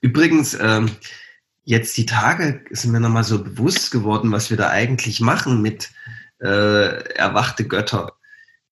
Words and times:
Übrigens, 0.00 0.56
ähm, 0.60 0.90
jetzt 1.64 1.96
die 1.96 2.06
Tage 2.06 2.64
sind 2.70 2.92
mir 2.92 3.00
nochmal 3.00 3.24
so 3.24 3.42
bewusst 3.42 3.90
geworden, 3.90 4.32
was 4.32 4.50
wir 4.50 4.56
da 4.56 4.70
eigentlich 4.70 5.20
machen 5.20 5.62
mit 5.62 5.90
äh, 6.40 7.14
erwachte 7.14 7.66
Götter. 7.66 8.12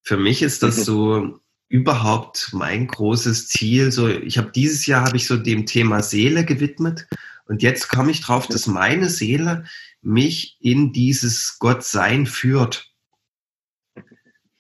Für 0.03 0.17
mich 0.17 0.43
ist 0.43 0.63
das 0.63 0.79
mhm. 0.79 0.83
so 0.83 1.41
überhaupt 1.69 2.51
mein 2.53 2.87
großes 2.87 3.49
Ziel. 3.49 3.91
So, 3.91 4.09
ich 4.09 4.39
habe 4.39 4.53
dieses 4.53 4.87
Jahr 4.87 5.07
habe 5.07 5.17
ich 5.17 5.27
so 5.27 5.37
dem 5.37 5.67
Thema 5.67 6.03
Seele 6.03 6.45
gewidmet 6.45 7.07
und 7.47 7.63
jetzt 7.63 7.89
komme 7.89 8.11
ich 8.11 8.21
drauf, 8.21 8.47
dass 8.47 8.67
meine 8.67 9.09
Seele 9.09 9.65
mich 10.01 10.57
in 10.61 10.93
dieses 10.93 11.59
Gottsein 11.59 12.27
führt. 12.27 12.93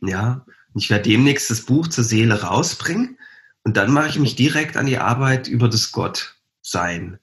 Ja, 0.00 0.44
ich 0.74 0.90
werde 0.90 1.08
demnächst 1.08 1.50
das 1.50 1.62
Buch 1.62 1.88
zur 1.88 2.04
Seele 2.04 2.42
rausbringen 2.42 3.18
und 3.62 3.76
dann 3.76 3.92
mache 3.92 4.08
ich 4.08 4.18
mich 4.18 4.34
direkt 4.34 4.76
an 4.76 4.86
die 4.86 4.98
Arbeit 4.98 5.48
über 5.48 5.68
das 5.68 5.92
Gottsein. 6.64 7.18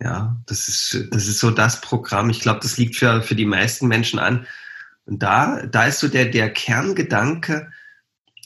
Ja, 0.00 0.36
das 0.46 0.68
ist, 0.68 1.08
das 1.10 1.26
ist 1.26 1.40
so 1.40 1.50
das 1.50 1.80
Programm. 1.80 2.30
Ich 2.30 2.40
glaube, 2.40 2.60
das 2.60 2.78
liegt 2.78 2.96
für, 2.96 3.22
für 3.22 3.34
die 3.34 3.44
meisten 3.44 3.86
Menschen 3.88 4.18
an. 4.18 4.46
Und 5.06 5.22
da, 5.22 5.66
da 5.66 5.86
ist 5.86 6.00
so 6.00 6.08
der, 6.08 6.26
der 6.26 6.50
Kerngedanke, 6.52 7.70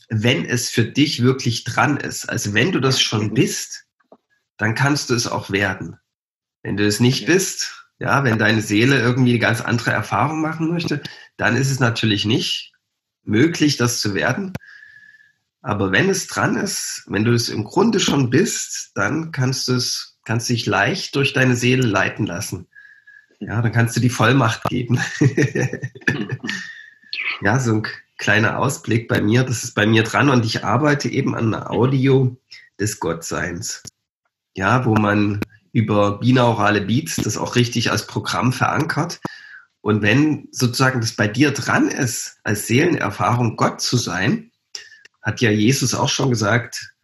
wenn 0.08 0.44
es 0.44 0.70
für 0.70 0.84
dich 0.84 1.22
wirklich 1.22 1.64
dran 1.64 1.96
ist. 1.96 2.28
Also 2.28 2.54
wenn 2.54 2.72
du 2.72 2.80
das 2.80 3.00
schon 3.00 3.34
bist, 3.34 3.84
dann 4.56 4.74
kannst 4.74 5.10
du 5.10 5.14
es 5.14 5.26
auch 5.26 5.50
werden. 5.50 5.96
Wenn 6.62 6.76
du 6.76 6.86
es 6.86 7.00
nicht 7.00 7.26
bist, 7.26 7.86
ja, 7.98 8.24
wenn 8.24 8.38
deine 8.38 8.62
Seele 8.62 9.00
irgendwie 9.00 9.30
eine 9.30 9.38
ganz 9.38 9.60
andere 9.60 9.90
Erfahrung 9.90 10.40
machen 10.40 10.70
möchte, 10.70 11.02
dann 11.36 11.56
ist 11.56 11.70
es 11.70 11.80
natürlich 11.80 12.24
nicht 12.24 12.72
möglich, 13.24 13.76
das 13.76 14.00
zu 14.00 14.14
werden. 14.14 14.52
Aber 15.60 15.92
wenn 15.92 16.08
es 16.08 16.26
dran 16.26 16.56
ist, 16.56 17.04
wenn 17.06 17.24
du 17.24 17.32
es 17.32 17.48
im 17.48 17.64
Grunde 17.64 18.00
schon 18.00 18.30
bist, 18.30 18.92
dann 18.94 19.30
kannst 19.30 19.68
du 19.68 19.74
es, 19.74 20.11
kannst 20.24 20.48
dich 20.48 20.66
leicht 20.66 21.16
durch 21.16 21.32
deine 21.32 21.56
Seele 21.56 21.86
leiten 21.86 22.26
lassen. 22.26 22.66
Ja, 23.40 23.60
dann 23.60 23.72
kannst 23.72 23.96
du 23.96 24.00
die 24.00 24.10
Vollmacht 24.10 24.64
geben. 24.64 25.00
ja, 27.40 27.58
so 27.58 27.74
ein 27.74 27.86
kleiner 28.18 28.58
Ausblick 28.58 29.08
bei 29.08 29.20
mir, 29.20 29.42
das 29.42 29.64
ist 29.64 29.74
bei 29.74 29.84
mir 29.84 30.04
dran 30.04 30.28
und 30.28 30.44
ich 30.44 30.64
arbeite 30.64 31.08
eben 31.08 31.34
an 31.34 31.52
einer 31.52 31.70
Audio 31.70 32.36
des 32.78 33.00
Gottseins. 33.00 33.82
Ja, 34.54 34.84
wo 34.84 34.94
man 34.94 35.40
über 35.72 36.18
binaurale 36.18 36.82
Beats 36.82 37.16
das 37.16 37.36
auch 37.36 37.56
richtig 37.56 37.90
als 37.90 38.06
Programm 38.06 38.52
verankert. 38.52 39.20
Und 39.80 40.02
wenn 40.02 40.46
sozusagen 40.52 41.00
das 41.00 41.16
bei 41.16 41.26
dir 41.26 41.50
dran 41.50 41.88
ist, 41.88 42.38
als 42.44 42.68
Seelenerfahrung 42.68 43.56
Gott 43.56 43.80
zu 43.80 43.96
sein, 43.96 44.52
hat 45.22 45.40
ja 45.40 45.50
Jesus 45.50 45.94
auch 45.94 46.08
schon 46.08 46.30
gesagt, 46.30 46.94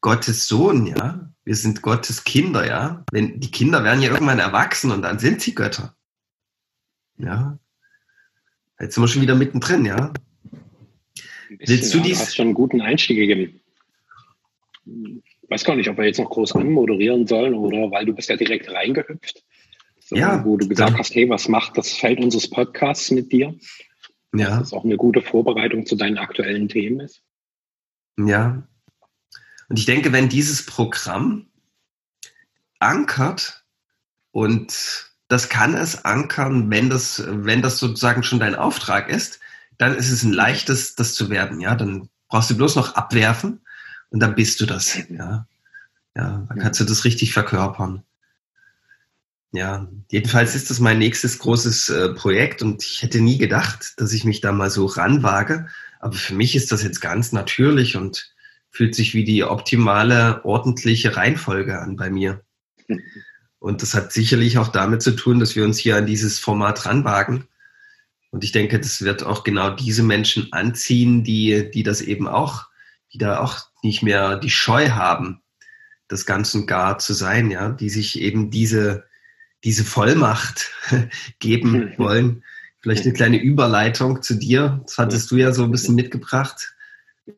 Gottes 0.00 0.46
Sohn, 0.46 0.86
ja. 0.86 1.27
Wir 1.48 1.56
sind 1.56 1.80
Gottes 1.80 2.24
Kinder, 2.24 2.68
ja. 2.68 3.06
Wenn, 3.10 3.40
die 3.40 3.50
Kinder 3.50 3.82
werden 3.82 4.02
ja 4.02 4.10
irgendwann 4.10 4.38
erwachsen 4.38 4.90
und 4.90 5.00
dann 5.00 5.18
sind 5.18 5.40
sie 5.40 5.54
Götter. 5.54 5.96
Ja. 7.16 7.58
Jetzt 8.78 8.94
sind 8.94 9.02
wir 9.02 9.08
schon 9.08 9.22
wieder 9.22 9.34
mittendrin, 9.34 9.86
ja. 9.86 10.12
Willst 11.48 11.94
du 11.94 12.00
dies? 12.00 12.18
Du 12.18 12.24
hast 12.24 12.36
schon 12.36 12.48
einen 12.48 12.54
guten 12.54 12.82
Einstieg 12.82 13.16
gegeben. 13.16 13.62
Ich 14.84 15.48
weiß 15.48 15.64
gar 15.64 15.74
nicht, 15.74 15.88
ob 15.88 15.96
wir 15.96 16.04
jetzt 16.04 16.18
noch 16.18 16.28
groß 16.28 16.54
anmoderieren 16.54 17.26
sollen 17.26 17.54
oder 17.54 17.90
weil 17.92 18.04
du 18.04 18.12
bist 18.12 18.28
ja 18.28 18.36
direkt 18.36 18.70
reingehüpft. 18.70 19.42
So, 20.00 20.16
ja. 20.16 20.44
Wo 20.44 20.58
du 20.58 20.68
gesagt 20.68 20.98
hast, 20.98 21.14
hey, 21.14 21.30
was 21.30 21.48
macht 21.48 21.78
das 21.78 21.94
Feld 21.94 22.20
unseres 22.20 22.50
Podcasts 22.50 23.10
mit 23.10 23.32
dir? 23.32 23.54
Ja. 24.34 24.58
Das 24.58 24.68
ist 24.68 24.72
auch 24.74 24.84
eine 24.84 24.98
gute 24.98 25.22
Vorbereitung 25.22 25.86
zu 25.86 25.96
deinen 25.96 26.18
aktuellen 26.18 26.68
Themen 26.68 27.00
ist. 27.00 27.22
Ja. 28.18 28.68
Und 29.68 29.78
ich 29.78 29.86
denke, 29.86 30.12
wenn 30.12 30.28
dieses 30.28 30.64
Programm 30.64 31.46
ankert 32.78 33.64
und 34.30 35.08
das 35.28 35.48
kann 35.48 35.74
es 35.74 36.04
ankern, 36.04 36.70
wenn 36.70 36.88
das, 36.88 37.22
wenn 37.26 37.60
das 37.60 37.78
sozusagen 37.78 38.22
schon 38.22 38.40
dein 38.40 38.54
Auftrag 38.54 39.08
ist, 39.10 39.40
dann 39.76 39.94
ist 39.94 40.10
es 40.10 40.22
ein 40.22 40.32
leichtes, 40.32 40.94
das 40.94 41.14
zu 41.14 41.30
werden. 41.30 41.60
Ja, 41.60 41.74
dann 41.74 42.08
brauchst 42.28 42.50
du 42.50 42.56
bloß 42.56 42.76
noch 42.76 42.94
abwerfen 42.94 43.60
und 44.10 44.20
dann 44.20 44.34
bist 44.34 44.60
du 44.60 44.66
das. 44.66 44.98
Ja, 45.10 45.46
ja, 46.16 46.46
dann 46.48 46.58
kannst 46.58 46.80
du 46.80 46.84
das 46.84 47.04
richtig 47.04 47.32
verkörpern. 47.32 48.02
Ja, 49.52 49.88
jedenfalls 50.10 50.54
ist 50.54 50.68
das 50.68 50.78
mein 50.78 50.98
nächstes 50.98 51.38
großes 51.38 51.88
äh, 51.90 52.08
Projekt 52.10 52.62
und 52.62 52.82
ich 52.82 53.02
hätte 53.02 53.20
nie 53.20 53.38
gedacht, 53.38 53.94
dass 53.96 54.12
ich 54.12 54.24
mich 54.24 54.40
da 54.40 54.52
mal 54.52 54.70
so 54.70 54.84
ranwage. 54.86 55.68
Aber 56.00 56.14
für 56.14 56.34
mich 56.34 56.54
ist 56.54 56.70
das 56.70 56.82
jetzt 56.82 57.00
ganz 57.00 57.32
natürlich 57.32 57.96
und 57.96 58.30
fühlt 58.70 58.94
sich 58.94 59.14
wie 59.14 59.24
die 59.24 59.44
optimale, 59.44 60.44
ordentliche 60.44 61.16
Reihenfolge 61.16 61.78
an 61.78 61.96
bei 61.96 62.10
mir. 62.10 62.42
Und 63.58 63.82
das 63.82 63.94
hat 63.94 64.12
sicherlich 64.12 64.58
auch 64.58 64.68
damit 64.68 65.02
zu 65.02 65.12
tun, 65.12 65.40
dass 65.40 65.56
wir 65.56 65.64
uns 65.64 65.78
hier 65.78 65.96
an 65.96 66.06
dieses 66.06 66.38
Format 66.38 66.86
ranwagen. 66.86 67.48
Und 68.30 68.44
ich 68.44 68.52
denke, 68.52 68.78
das 68.78 69.02
wird 69.02 69.24
auch 69.24 69.42
genau 69.42 69.70
diese 69.70 70.02
Menschen 70.02 70.52
anziehen, 70.52 71.24
die, 71.24 71.70
die 71.72 71.82
das 71.82 72.00
eben 72.00 72.28
auch, 72.28 72.66
die 73.12 73.18
da 73.18 73.40
auch 73.40 73.58
nicht 73.82 74.02
mehr 74.02 74.36
die 74.36 74.50
Scheu 74.50 74.90
haben, 74.90 75.40
das 76.08 76.26
ganz 76.26 76.54
und 76.54 76.66
gar 76.66 76.98
zu 76.98 77.14
sein, 77.14 77.50
ja, 77.50 77.70
die 77.70 77.88
sich 77.88 78.20
eben 78.20 78.50
diese, 78.50 79.04
diese 79.64 79.84
Vollmacht 79.84 80.70
geben 81.38 81.94
wollen. 81.98 82.44
Vielleicht 82.80 83.04
eine 83.04 83.14
kleine 83.14 83.40
Überleitung 83.40 84.22
zu 84.22 84.34
dir. 84.34 84.82
Das 84.84 84.98
hattest 84.98 85.30
du 85.30 85.36
ja 85.36 85.52
so 85.52 85.64
ein 85.64 85.72
bisschen 85.72 85.96
mitgebracht. 85.96 86.74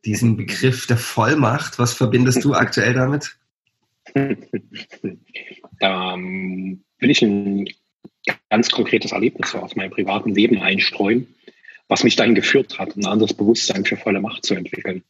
Diesen 0.04 0.36
Begriff 0.36 0.86
der 0.86 0.96
Vollmacht. 0.96 1.78
Was 1.78 1.94
verbindest 1.94 2.44
du 2.44 2.54
aktuell 2.54 2.94
damit? 2.94 3.36
Da 5.78 6.14
ähm, 6.14 6.82
will 6.98 7.10
ich 7.10 7.22
ein 7.22 7.66
ganz 8.48 8.70
konkretes 8.70 9.12
Erlebnis 9.12 9.54
aus 9.54 9.76
meinem 9.76 9.90
privaten 9.90 10.34
Leben 10.34 10.58
einstreuen, 10.58 11.34
was 11.88 12.04
mich 12.04 12.16
dahin 12.16 12.34
geführt 12.34 12.78
hat, 12.78 12.96
ein 12.96 13.06
anderes 13.06 13.34
Bewusstsein 13.34 13.84
für 13.84 13.96
volle 13.96 14.20
Macht 14.20 14.44
zu 14.44 14.54
entwickeln. 14.54 15.02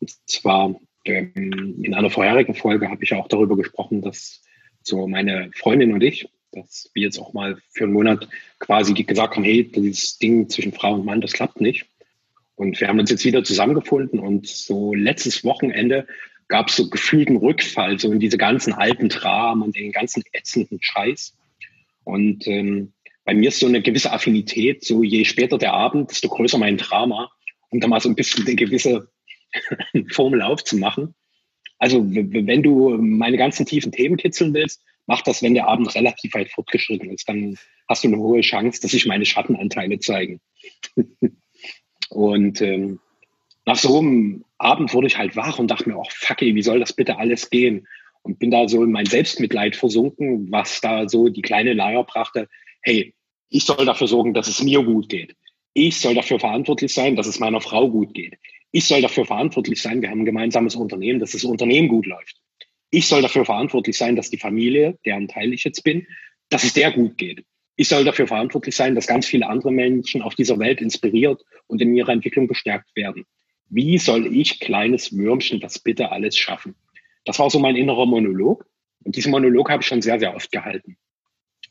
Und 0.00 0.10
zwar 0.26 0.74
ähm, 1.04 1.82
in 1.82 1.94
einer 1.94 2.10
vorherigen 2.10 2.54
Folge 2.54 2.88
habe 2.90 3.04
ich 3.04 3.12
auch 3.14 3.28
darüber 3.28 3.56
gesprochen, 3.56 4.02
dass 4.02 4.42
so 4.82 5.06
meine 5.06 5.50
Freundin 5.54 5.92
und 5.92 6.02
ich, 6.02 6.28
dass 6.52 6.90
wir 6.94 7.02
jetzt 7.02 7.18
auch 7.18 7.32
mal 7.32 7.58
für 7.70 7.84
einen 7.84 7.92
Monat 7.92 8.28
quasi 8.58 8.94
gesagt 8.94 9.36
haben, 9.36 9.44
hey, 9.44 9.64
dieses 9.64 10.18
Ding 10.18 10.48
zwischen 10.48 10.72
Frau 10.72 10.94
und 10.94 11.04
Mann, 11.04 11.20
das 11.20 11.32
klappt 11.32 11.60
nicht. 11.60 11.86
Und 12.56 12.80
wir 12.80 12.88
haben 12.88 13.00
uns 13.00 13.10
jetzt 13.10 13.24
wieder 13.24 13.42
zusammengefunden 13.42 14.20
und 14.20 14.46
so 14.46 14.94
letztes 14.94 15.44
Wochenende 15.44 16.06
gab 16.48 16.68
es 16.68 16.76
so 16.76 16.88
gefühlten 16.88 17.36
Rückfall, 17.36 17.98
so 17.98 18.12
in 18.12 18.20
diese 18.20 18.38
ganzen 18.38 18.72
alten 18.72 19.08
Dramen 19.08 19.62
und 19.62 19.76
den 19.76 19.92
ganzen 19.92 20.22
ätzenden 20.32 20.78
Scheiß. 20.80 21.34
Und 22.04 22.46
ähm, 22.46 22.92
bei 23.24 23.34
mir 23.34 23.48
ist 23.48 23.58
so 23.58 23.66
eine 23.66 23.82
gewisse 23.82 24.12
Affinität, 24.12 24.84
so 24.84 25.02
je 25.02 25.24
später 25.24 25.58
der 25.58 25.72
Abend, 25.72 26.10
desto 26.10 26.28
größer 26.28 26.58
mein 26.58 26.76
Drama, 26.76 27.30
um 27.70 27.80
da 27.80 27.88
mal 27.88 28.00
so 28.00 28.08
ein 28.08 28.14
bisschen 28.14 28.46
eine 28.46 28.54
gewisse 28.54 29.08
Formel 30.12 30.42
aufzumachen. 30.42 31.14
Also 31.78 32.04
wenn 32.06 32.62
du 32.62 32.96
meine 32.98 33.36
ganzen 33.36 33.66
tiefen 33.66 33.90
Themen 33.90 34.16
kitzeln 34.16 34.54
willst, 34.54 34.82
mach 35.06 35.22
das, 35.22 35.42
wenn 35.42 35.54
der 35.54 35.66
Abend 35.66 35.94
relativ 35.94 36.34
weit 36.34 36.50
fortgeschritten 36.50 37.10
ist. 37.10 37.28
Dann 37.28 37.58
hast 37.88 38.04
du 38.04 38.08
eine 38.08 38.18
hohe 38.18 38.42
Chance, 38.42 38.80
dass 38.80 38.92
sich 38.92 39.06
meine 39.06 39.26
Schattenanteile 39.26 39.98
zeigen. 39.98 40.40
und 42.10 42.60
ähm, 42.60 43.00
nach 43.66 43.76
so 43.76 43.98
einem 43.98 44.44
Abend 44.58 44.92
wurde 44.92 45.06
ich 45.06 45.18
halt 45.18 45.36
wach 45.36 45.58
und 45.58 45.70
dachte 45.70 45.88
mir, 45.88 45.96
oh 45.96 46.04
fuck, 46.08 46.42
ey, 46.42 46.54
wie 46.54 46.62
soll 46.62 46.80
das 46.80 46.92
bitte 46.92 47.18
alles 47.18 47.50
gehen? 47.50 47.86
Und 48.22 48.38
bin 48.38 48.50
da 48.50 48.68
so 48.68 48.82
in 48.82 48.92
mein 48.92 49.06
Selbstmitleid 49.06 49.76
versunken, 49.76 50.50
was 50.50 50.80
da 50.80 51.08
so 51.08 51.28
die 51.28 51.42
kleine 51.42 51.74
Leier 51.74 52.04
brachte. 52.04 52.48
Hey, 52.80 53.14
ich 53.50 53.64
soll 53.64 53.84
dafür 53.84 54.06
sorgen, 54.06 54.34
dass 54.34 54.48
es 54.48 54.62
mir 54.62 54.82
gut 54.82 55.08
geht. 55.08 55.36
Ich 55.74 55.98
soll 55.98 56.14
dafür 56.14 56.38
verantwortlich 56.38 56.92
sein, 56.94 57.16
dass 57.16 57.26
es 57.26 57.40
meiner 57.40 57.60
Frau 57.60 57.90
gut 57.90 58.14
geht. 58.14 58.38
Ich 58.70 58.86
soll 58.86 59.02
dafür 59.02 59.24
verantwortlich 59.24 59.80
sein, 59.80 60.02
wir 60.02 60.10
haben 60.10 60.20
ein 60.20 60.26
gemeinsames 60.26 60.74
Unternehmen, 60.74 61.20
dass 61.20 61.32
das 61.32 61.44
Unternehmen 61.44 61.88
gut 61.88 62.06
läuft. 62.06 62.36
Ich 62.90 63.06
soll 63.06 63.22
dafür 63.22 63.44
verantwortlich 63.44 63.96
sein, 63.96 64.16
dass 64.16 64.30
die 64.30 64.38
Familie, 64.38 64.98
deren 65.04 65.28
Teil 65.28 65.52
ich 65.52 65.64
jetzt 65.64 65.82
bin, 65.82 66.06
dass 66.48 66.64
es 66.64 66.72
der 66.72 66.92
gut 66.92 67.18
geht. 67.18 67.44
Ich 67.76 67.88
soll 67.88 68.04
dafür 68.04 68.26
verantwortlich 68.26 68.76
sein, 68.76 68.94
dass 68.94 69.06
ganz 69.06 69.26
viele 69.26 69.48
andere 69.48 69.72
Menschen 69.72 70.22
auf 70.22 70.34
dieser 70.34 70.58
Welt 70.58 70.80
inspiriert 70.80 71.42
und 71.66 71.82
in 71.82 71.96
ihrer 71.96 72.12
Entwicklung 72.12 72.46
bestärkt 72.46 72.94
werden. 72.94 73.24
Wie 73.68 73.98
soll 73.98 74.26
ich, 74.26 74.60
kleines 74.60 75.16
Würmchen, 75.16 75.58
das 75.60 75.80
bitte 75.80 76.12
alles 76.12 76.38
schaffen? 76.38 76.76
Das 77.24 77.38
war 77.38 77.50
so 77.50 77.58
mein 77.58 77.76
innerer 77.76 78.06
Monolog. 78.06 78.66
Und 79.02 79.16
diesen 79.16 79.32
Monolog 79.32 79.70
habe 79.70 79.82
ich 79.82 79.88
schon 79.88 80.02
sehr, 80.02 80.18
sehr 80.18 80.36
oft 80.36 80.52
gehalten. 80.52 80.96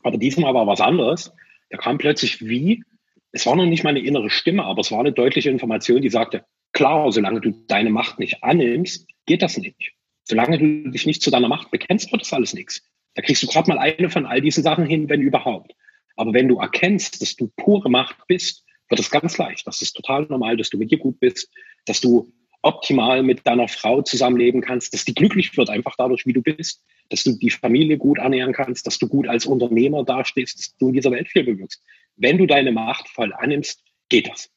Aber 0.01 0.17
diesmal 0.17 0.53
war 0.53 0.67
was 0.67 0.81
anderes. 0.81 1.31
Da 1.69 1.77
kam 1.77 1.97
plötzlich 1.97 2.45
wie, 2.45 2.83
es 3.31 3.45
war 3.45 3.55
noch 3.55 3.65
nicht 3.65 3.83
mal 3.83 3.91
eine 3.91 3.99
innere 3.99 4.29
Stimme, 4.29 4.63
aber 4.63 4.81
es 4.81 4.91
war 4.91 4.99
eine 4.99 5.13
deutliche 5.13 5.49
Information, 5.49 6.01
die 6.01 6.09
sagte, 6.09 6.45
klar, 6.71 7.11
solange 7.11 7.41
du 7.41 7.51
deine 7.67 7.89
Macht 7.89 8.19
nicht 8.19 8.43
annimmst, 8.43 9.07
geht 9.25 9.41
das 9.41 9.57
nicht. 9.57 9.93
Solange 10.25 10.57
du 10.57 10.91
dich 10.91 11.05
nicht 11.05 11.21
zu 11.21 11.31
deiner 11.31 11.47
Macht 11.47 11.71
bekennst, 11.71 12.11
wird 12.11 12.21
das 12.21 12.33
alles 12.33 12.53
nichts. 12.53 12.83
Da 13.15 13.21
kriegst 13.21 13.43
du 13.43 13.47
gerade 13.47 13.69
mal 13.69 13.79
eine 13.79 14.09
von 14.09 14.25
all 14.25 14.41
diesen 14.41 14.63
Sachen 14.63 14.85
hin, 14.85 15.09
wenn 15.09 15.21
überhaupt. 15.21 15.73
Aber 16.15 16.33
wenn 16.33 16.47
du 16.47 16.59
erkennst, 16.59 17.21
dass 17.21 17.35
du 17.35 17.51
pure 17.55 17.89
Macht 17.89 18.17
bist, 18.27 18.63
wird 18.89 18.99
es 18.99 19.09
ganz 19.09 19.37
leicht. 19.37 19.65
Das 19.65 19.81
ist 19.81 19.93
total 19.93 20.23
normal, 20.23 20.57
dass 20.57 20.69
du 20.69 20.77
mit 20.77 20.91
dir 20.91 20.99
gut 20.99 21.19
bist, 21.19 21.49
dass 21.85 22.01
du 22.01 22.31
optimal 22.61 23.23
mit 23.23 23.45
deiner 23.45 23.67
Frau 23.67 24.01
zusammenleben 24.01 24.61
kannst, 24.61 24.93
dass 24.93 25.05
die 25.05 25.13
glücklich 25.13 25.55
wird 25.57 25.69
einfach 25.69 25.95
dadurch, 25.97 26.25
wie 26.25 26.33
du 26.33 26.41
bist, 26.41 26.81
dass 27.09 27.23
du 27.23 27.37
die 27.37 27.49
Familie 27.49 27.97
gut 27.97 28.17
ernähren 28.19 28.53
kannst, 28.53 28.87
dass 28.87 28.97
du 28.97 29.07
gut 29.07 29.27
als 29.27 29.45
Unternehmer 29.45 30.03
dastehst, 30.03 30.57
dass 30.57 30.77
du 30.77 30.87
in 30.87 30.93
dieser 30.93 31.11
Welt 31.11 31.27
viel 31.27 31.43
bewirkst. 31.43 31.83
Wenn 32.15 32.37
du 32.37 32.45
deine 32.45 32.71
Macht 32.71 33.09
voll 33.09 33.33
annimmst, 33.33 33.83
geht 34.09 34.29
das. 34.29 34.49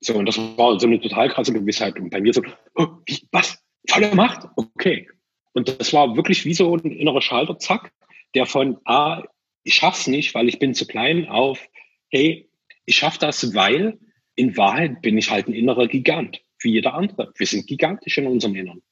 So, 0.00 0.14
und 0.14 0.26
das 0.26 0.38
war 0.38 0.78
so 0.78 0.86
eine 0.86 1.00
total 1.00 1.28
krasse 1.28 1.52
Gewissheit. 1.52 1.98
Und 1.98 2.10
bei 2.10 2.20
mir 2.20 2.32
so, 2.32 2.42
oh, 2.76 2.86
wie, 3.06 3.26
was? 3.32 3.58
Volle 3.88 4.14
Macht? 4.14 4.48
Okay. 4.54 5.08
Und 5.54 5.80
das 5.80 5.92
war 5.92 6.14
wirklich 6.14 6.44
wie 6.44 6.54
so 6.54 6.76
ein 6.76 6.92
innerer 6.92 7.20
Schalter, 7.20 7.58
zack, 7.58 7.92
der 8.34 8.46
von, 8.46 8.78
ah, 8.84 9.24
ich 9.68 9.74
schaff's 9.74 10.06
nicht, 10.06 10.34
weil 10.34 10.48
ich 10.48 10.58
bin 10.58 10.72
zu 10.72 10.86
klein, 10.86 11.28
auf, 11.28 11.60
hey, 12.08 12.48
ich 12.86 12.96
schaff 12.96 13.18
das, 13.18 13.54
weil 13.54 13.98
in 14.34 14.56
Wahrheit 14.56 15.02
bin 15.02 15.18
ich 15.18 15.30
halt 15.30 15.46
ein 15.46 15.52
innerer 15.52 15.88
Gigant, 15.88 16.40
wie 16.60 16.72
jeder 16.72 16.94
andere. 16.94 17.34
Wir 17.36 17.46
sind 17.46 17.66
gigantisch 17.66 18.16
in 18.16 18.26
unserem 18.26 18.54
Inneren. 18.54 18.82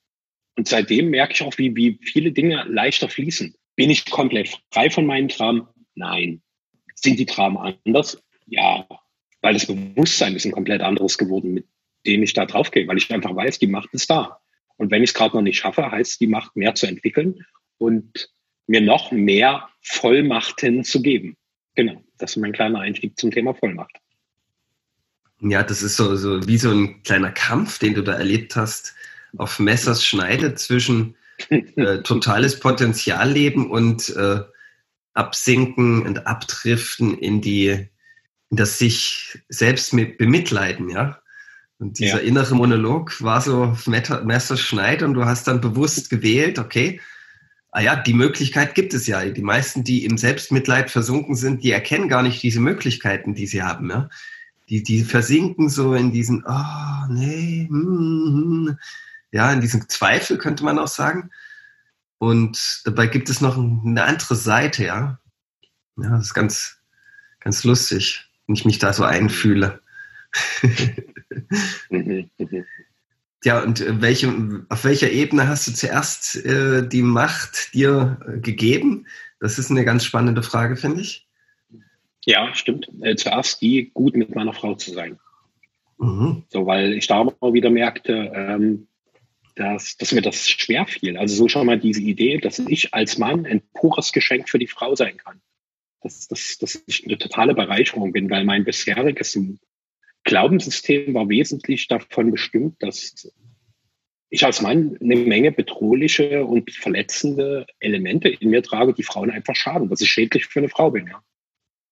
Und 0.54 0.68
seitdem 0.68 1.08
merke 1.08 1.32
ich 1.32 1.42
auch, 1.42 1.56
wie, 1.56 1.74
wie 1.76 1.98
viele 2.02 2.30
Dinge 2.30 2.62
leichter 2.68 3.08
fließen. 3.08 3.54
Bin 3.74 3.88
ich 3.88 4.04
komplett 4.04 4.60
frei 4.70 4.90
von 4.90 5.06
meinen 5.06 5.28
Dramen? 5.28 5.66
Nein. 5.94 6.42
Sind 6.94 7.18
die 7.18 7.26
Dramen 7.26 7.78
anders? 7.86 8.22
Ja. 8.44 8.86
Weil 9.40 9.54
das 9.54 9.66
Bewusstsein 9.66 10.36
ist 10.36 10.44
ein 10.44 10.52
komplett 10.52 10.82
anderes 10.82 11.16
geworden, 11.16 11.54
mit 11.54 11.66
dem 12.06 12.22
ich 12.22 12.34
da 12.34 12.44
drauf 12.44 12.70
gehe, 12.70 12.86
weil 12.86 12.98
ich 12.98 13.10
einfach 13.10 13.34
weiß, 13.34 13.58
die 13.60 13.66
Macht 13.66 13.94
ist 13.94 14.10
da. 14.10 14.40
Und 14.76 14.90
wenn 14.90 15.02
ich 15.02 15.10
es 15.10 15.14
gerade 15.14 15.36
noch 15.36 15.42
nicht 15.42 15.56
schaffe, 15.56 15.90
heißt 15.90 16.20
die 16.20 16.26
Macht 16.26 16.54
mehr 16.54 16.74
zu 16.74 16.86
entwickeln 16.86 17.46
und 17.78 18.28
mir 18.66 18.80
noch 18.80 19.12
mehr 19.12 19.68
Vollmachten 19.82 20.84
zu 20.84 21.00
geben. 21.02 21.36
Genau, 21.74 22.02
das 22.18 22.32
ist 22.32 22.36
mein 22.36 22.52
kleiner 22.52 22.80
Einstieg 22.80 23.18
zum 23.18 23.30
Thema 23.30 23.54
Vollmacht. 23.54 23.96
Ja, 25.40 25.62
das 25.62 25.82
ist 25.82 25.96
so, 25.96 26.16
so 26.16 26.46
wie 26.46 26.58
so 26.58 26.70
ein 26.70 27.02
kleiner 27.02 27.30
Kampf, 27.30 27.78
den 27.78 27.94
du 27.94 28.02
da 28.02 28.14
erlebt 28.14 28.56
hast, 28.56 28.94
auf 29.36 29.58
Messers 29.58 30.04
Schneide 30.04 30.54
zwischen 30.54 31.14
äh, 31.48 31.98
totales 31.98 32.58
Potenzialleben 32.58 33.70
und 33.70 34.08
äh, 34.16 34.40
Absinken 35.12 36.02
und 36.02 36.26
Abdriften 36.26 37.18
in 37.18 37.40
die, 37.40 37.68
in 38.50 38.56
das 38.56 38.78
sich 38.78 39.38
selbst 39.48 39.92
mit 39.92 40.18
bemitleiden, 40.18 40.88
ja. 40.90 41.20
Und 41.78 41.98
dieser 41.98 42.22
ja. 42.22 42.28
innere 42.28 42.54
Monolog 42.54 43.22
war 43.22 43.42
so 43.42 43.64
auf 43.64 43.86
Messers 43.86 44.60
Schneide 44.60 45.04
und 45.04 45.12
du 45.12 45.26
hast 45.26 45.46
dann 45.46 45.60
bewusst 45.60 46.08
gewählt, 46.08 46.58
okay, 46.58 47.00
ah 47.76 47.80
ja, 47.80 47.96
die 47.96 48.14
Möglichkeit 48.14 48.74
gibt 48.74 48.94
es 48.94 49.06
ja. 49.06 49.24
Die 49.24 49.42
meisten, 49.42 49.84
die 49.84 50.04
im 50.04 50.18
Selbstmitleid 50.18 50.90
versunken 50.90 51.36
sind, 51.36 51.62
die 51.62 51.72
erkennen 51.72 52.08
gar 52.08 52.22
nicht 52.22 52.42
diese 52.42 52.60
Möglichkeiten, 52.60 53.34
die 53.34 53.46
sie 53.46 53.62
haben, 53.62 53.90
ja 53.90 54.08
die, 54.68 54.82
die 54.82 55.04
versinken 55.04 55.68
so 55.68 55.94
in 55.94 56.10
diesen, 56.10 56.44
oh, 56.46 57.06
nee, 57.08 57.66
hm, 57.68 58.66
hm, 58.68 58.78
ja, 59.32 59.52
in 59.52 59.60
diesem 59.60 59.88
Zweifel 59.88 60.38
könnte 60.38 60.64
man 60.64 60.78
auch 60.78 60.88
sagen. 60.88 61.30
Und 62.18 62.82
dabei 62.84 63.06
gibt 63.06 63.28
es 63.28 63.40
noch 63.40 63.56
eine 63.56 64.04
andere 64.04 64.34
Seite, 64.34 64.84
ja. 64.84 65.20
Ja, 65.96 66.10
das 66.10 66.26
ist 66.26 66.34
ganz, 66.34 66.78
ganz 67.40 67.64
lustig, 67.64 68.28
wenn 68.46 68.54
ich 68.54 68.64
mich 68.64 68.78
da 68.78 68.92
so 68.92 69.04
einfühle. 69.04 69.80
Ja, 73.46 73.62
und 73.62 73.80
äh, 73.80 74.02
welche, 74.02 74.66
auf 74.68 74.84
welcher 74.84 75.12
Ebene 75.12 75.46
hast 75.46 75.68
du 75.68 75.72
zuerst 75.72 76.44
äh, 76.44 76.84
die 76.86 77.02
Macht 77.02 77.72
dir 77.74 78.18
äh, 78.26 78.40
gegeben? 78.40 79.06
Das 79.38 79.56
ist 79.60 79.70
eine 79.70 79.84
ganz 79.84 80.04
spannende 80.04 80.42
Frage, 80.42 80.74
finde 80.74 81.02
ich. 81.02 81.28
Ja, 82.24 82.52
stimmt. 82.56 82.90
Äh, 83.02 83.14
zuerst 83.14 83.62
die, 83.62 83.92
gut 83.94 84.16
mit 84.16 84.34
meiner 84.34 84.52
Frau 84.52 84.74
zu 84.74 84.90
sein. 84.90 85.20
Mhm. 85.98 86.42
So, 86.48 86.66
weil 86.66 86.94
ich 86.94 87.06
da 87.06 87.20
immer 87.20 87.52
wieder 87.52 87.70
merkte, 87.70 88.32
ähm, 88.34 88.88
dass, 89.54 89.96
dass 89.96 90.10
mir 90.10 90.22
das 90.22 90.50
schwer 90.50 90.84
fiel. 90.84 91.16
Also 91.16 91.36
so 91.36 91.46
schon 91.46 91.66
mal 91.66 91.78
diese 91.78 92.00
Idee, 92.02 92.38
dass 92.38 92.58
ich 92.58 92.94
als 92.94 93.16
Mann 93.16 93.46
ein 93.46 93.62
pures 93.74 94.10
Geschenk 94.10 94.48
für 94.48 94.58
die 94.58 94.66
Frau 94.66 94.96
sein 94.96 95.18
kann. 95.18 95.40
Dass, 96.00 96.26
dass, 96.26 96.58
dass 96.58 96.82
ich 96.88 97.04
eine 97.06 97.16
totale 97.16 97.54
Bereicherung 97.54 98.10
bin, 98.10 98.28
weil 98.28 98.42
mein 98.42 98.64
bisheriges 98.64 99.38
Glaubenssystem 100.26 101.14
war 101.14 101.28
wesentlich 101.28 101.86
davon 101.86 102.32
bestimmt, 102.32 102.82
dass 102.82 103.32
ich 104.28 104.44
als 104.44 104.60
Mann 104.60 104.98
eine 105.00 105.16
Menge 105.16 105.52
bedrohliche 105.52 106.44
und 106.44 106.70
verletzende 106.72 107.64
Elemente 107.78 108.28
in 108.28 108.50
mir 108.50 108.62
trage, 108.62 108.92
die 108.92 109.04
Frauen 109.04 109.30
einfach 109.30 109.54
schaden, 109.54 109.88
dass 109.88 110.00
ich 110.00 110.10
schädlich 110.10 110.46
für 110.46 110.58
eine 110.58 110.68
Frau 110.68 110.90
bin. 110.90 111.06
Ja. 111.06 111.22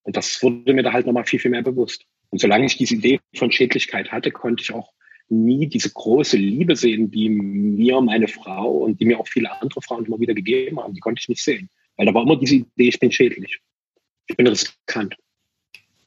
Und 0.03 0.17
das 0.17 0.43
wurde 0.43 0.75
mir 0.75 0.83
da 0.83 0.93
halt 0.93 1.07
nochmal 1.07 1.25
viel, 1.25 1.39
viel 1.39 1.53
mehr 1.53 1.63
bewusst. 1.63 2.05
Und 2.31 2.41
solange 2.41 2.67
ich 2.67 2.77
diese 2.77 2.97
Idee 2.97 3.21
von 3.37 3.53
Schädlichkeit 3.53 4.11
hatte, 4.11 4.33
konnte 4.33 4.63
ich 4.63 4.73
auch 4.73 4.93
nie 5.29 5.69
diese 5.69 5.91
große 5.91 6.37
Liebe 6.37 6.75
sehen, 6.75 7.13
die 7.13 7.29
mir 7.29 8.01
meine 8.01 8.27
Frau 8.27 8.79
und 8.79 9.01
die 9.01 9.05
mir 9.05 9.21
auch 9.21 9.29
viele 9.29 9.51
andere 9.63 9.81
Frauen 9.81 10.07
immer 10.07 10.19
wieder 10.19 10.35
gegeben 10.35 10.81
haben. 10.81 10.93
Die 10.93 11.01
konnte 11.01 11.21
ich 11.21 11.29
nicht 11.29 11.43
sehen. 11.43 11.71
Weil 11.97 12.07
da 12.07 12.13
war 12.13 12.25
immer 12.25 12.37
diese 12.37 12.57
Idee, 12.57 12.89
ich 12.89 12.99
bin 12.99 13.13
schädlich. 13.13 13.61
Ich 14.27 14.37
bin 14.37 14.49
riskant. 14.49 15.17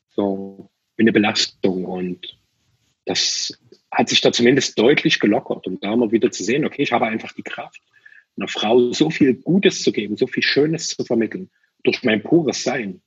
So, 0.09 0.69
eine 1.03 1.11
Belastung. 1.11 1.85
Und 1.85 2.37
das 3.05 3.57
hat 3.91 4.09
sich 4.09 4.21
da 4.21 4.31
zumindest 4.31 4.77
deutlich 4.77 5.19
gelockert. 5.19 5.67
Und 5.67 5.83
da 5.83 5.93
immer 5.93 6.11
wieder 6.11 6.31
zu 6.31 6.43
sehen, 6.43 6.65
okay, 6.65 6.83
ich 6.83 6.91
habe 6.91 7.07
einfach 7.07 7.33
die 7.33 7.43
Kraft, 7.43 7.81
einer 8.37 8.47
Frau 8.47 8.91
so 8.91 9.09
viel 9.09 9.35
Gutes 9.35 9.83
zu 9.83 9.91
geben, 9.91 10.17
so 10.17 10.27
viel 10.27 10.43
Schönes 10.43 10.89
zu 10.89 11.03
vermitteln, 11.03 11.49
durch 11.83 12.03
mein 12.03 12.21
pures 12.21 12.63
Sein. 12.63 13.01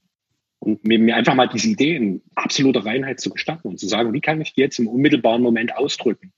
Und 0.58 0.84
mir, 0.84 0.98
mir 0.98 1.16
einfach 1.16 1.34
mal 1.34 1.48
diese 1.48 1.68
Idee 1.68 1.96
in 1.96 2.22
absoluter 2.34 2.84
Reinheit 2.84 3.18
zu 3.18 3.30
gestatten 3.30 3.68
und 3.68 3.80
zu 3.80 3.88
sagen, 3.88 4.12
wie 4.12 4.20
kann 4.20 4.40
ich 4.40 4.52
die 4.52 4.60
jetzt 4.60 4.78
im 4.78 4.88
unmittelbaren 4.88 5.42
Moment 5.42 5.74
ausdrücken? 5.74 6.32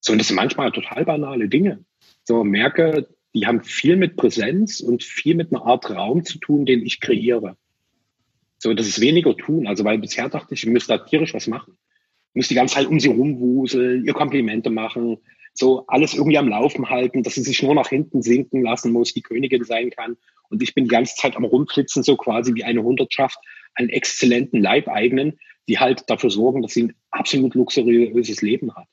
So, 0.00 0.12
und 0.12 0.18
das 0.18 0.28
sind 0.28 0.36
manchmal 0.36 0.70
total 0.70 1.04
banale 1.04 1.48
Dinge. 1.48 1.84
So, 2.24 2.44
merke, 2.44 3.08
die 3.34 3.46
haben 3.46 3.62
viel 3.64 3.96
mit 3.96 4.16
Präsenz 4.16 4.80
und 4.80 5.02
viel 5.02 5.34
mit 5.34 5.52
einer 5.52 5.64
Art 5.64 5.90
Raum 5.90 6.24
zu 6.24 6.38
tun, 6.38 6.66
den 6.66 6.84
ich 6.84 7.00
kreiere. 7.00 7.56
So, 8.58 8.74
das 8.74 8.86
ist 8.86 9.00
weniger 9.00 9.36
tun. 9.36 9.66
Also, 9.66 9.84
weil 9.84 9.98
bisher 9.98 10.28
dachte 10.28 10.54
ich, 10.54 10.64
ich 10.64 10.68
müsste 10.68 10.96
da 10.96 11.04
tierisch 11.04 11.34
was 11.34 11.46
machen. 11.46 11.78
Ich 12.32 12.36
muss 12.36 12.48
die 12.48 12.54
ganze 12.54 12.74
Zeit 12.74 12.86
um 12.86 13.00
sie 13.00 13.08
rumwuseln, 13.08 14.04
ihr 14.04 14.12
Komplimente 14.12 14.70
machen, 14.70 15.18
so 15.54 15.84
alles 15.88 16.14
irgendwie 16.14 16.38
am 16.38 16.48
Laufen 16.48 16.88
halten, 16.88 17.22
dass 17.22 17.34
sie 17.34 17.42
sich 17.42 17.62
nur 17.62 17.74
nach 17.74 17.88
hinten 17.88 18.22
sinken 18.22 18.62
lassen 18.62 18.92
muss, 18.92 19.12
die 19.12 19.22
Königin 19.22 19.64
sein 19.64 19.90
kann. 19.90 20.16
Und 20.50 20.62
ich 20.62 20.74
bin 20.74 20.84
die 20.84 20.90
ganze 20.90 21.16
Zeit 21.16 21.36
am 21.36 21.44
Rumflitzen, 21.44 22.02
so 22.02 22.16
quasi 22.16 22.54
wie 22.54 22.64
eine 22.64 22.82
Hundertschaft 22.82 23.38
an 23.74 23.88
exzellenten 23.88 24.62
Leibeigenen, 24.62 25.38
die 25.68 25.78
halt 25.78 26.08
dafür 26.08 26.30
sorgen, 26.30 26.62
dass 26.62 26.74
sie 26.74 26.84
ein 26.84 26.94
absolut 27.10 27.54
luxuriöses 27.54 28.40
Leben 28.40 28.74
hat. 28.74 28.86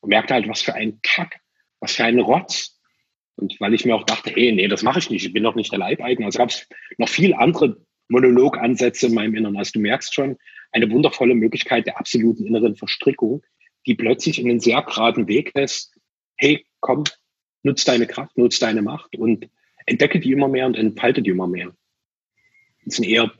Und 0.00 0.10
merkte 0.10 0.34
halt, 0.34 0.48
was 0.48 0.62
für 0.62 0.74
ein 0.74 1.00
Kack, 1.02 1.40
was 1.80 1.96
für 1.96 2.04
ein 2.04 2.18
Rotz. 2.18 2.80
Und 3.36 3.58
weil 3.60 3.74
ich 3.74 3.84
mir 3.84 3.94
auch 3.94 4.04
dachte, 4.04 4.30
hey, 4.30 4.52
nee, 4.52 4.68
das 4.68 4.82
mache 4.82 4.98
ich 4.98 5.10
nicht, 5.10 5.26
ich 5.26 5.32
bin 5.32 5.42
doch 5.42 5.54
nicht 5.54 5.72
der 5.72 5.78
Leibeigene. 5.78 6.26
Also 6.26 6.38
gab 6.38 6.50
es 6.50 6.68
noch 6.98 7.08
viel 7.08 7.34
andere 7.34 7.84
Monologansätze 8.12 9.06
in 9.06 9.14
meinem 9.14 9.34
Inneren. 9.34 9.56
Also 9.56 9.72
du 9.72 9.80
merkst 9.80 10.14
schon, 10.14 10.36
eine 10.70 10.90
wundervolle 10.90 11.34
Möglichkeit 11.34 11.86
der 11.86 11.98
absoluten 11.98 12.46
inneren 12.46 12.76
Verstrickung, 12.76 13.42
die 13.86 13.94
plötzlich 13.94 14.38
in 14.38 14.48
einen 14.48 14.60
sehr 14.60 14.82
geraden 14.82 15.28
Weg 15.28 15.52
lässt. 15.54 15.94
Hey, 16.36 16.66
komm, 16.80 17.04
nutz 17.62 17.84
deine 17.84 18.06
Kraft, 18.06 18.36
nutz 18.38 18.58
deine 18.58 18.82
Macht 18.82 19.16
und 19.16 19.48
entdecke 19.86 20.20
die 20.20 20.32
immer 20.32 20.48
mehr 20.48 20.66
und 20.66 20.76
entfalte 20.76 21.22
die 21.22 21.30
immer 21.30 21.48
mehr. 21.48 21.74
Das 22.84 22.98
ist 22.98 23.04
eher 23.04 23.32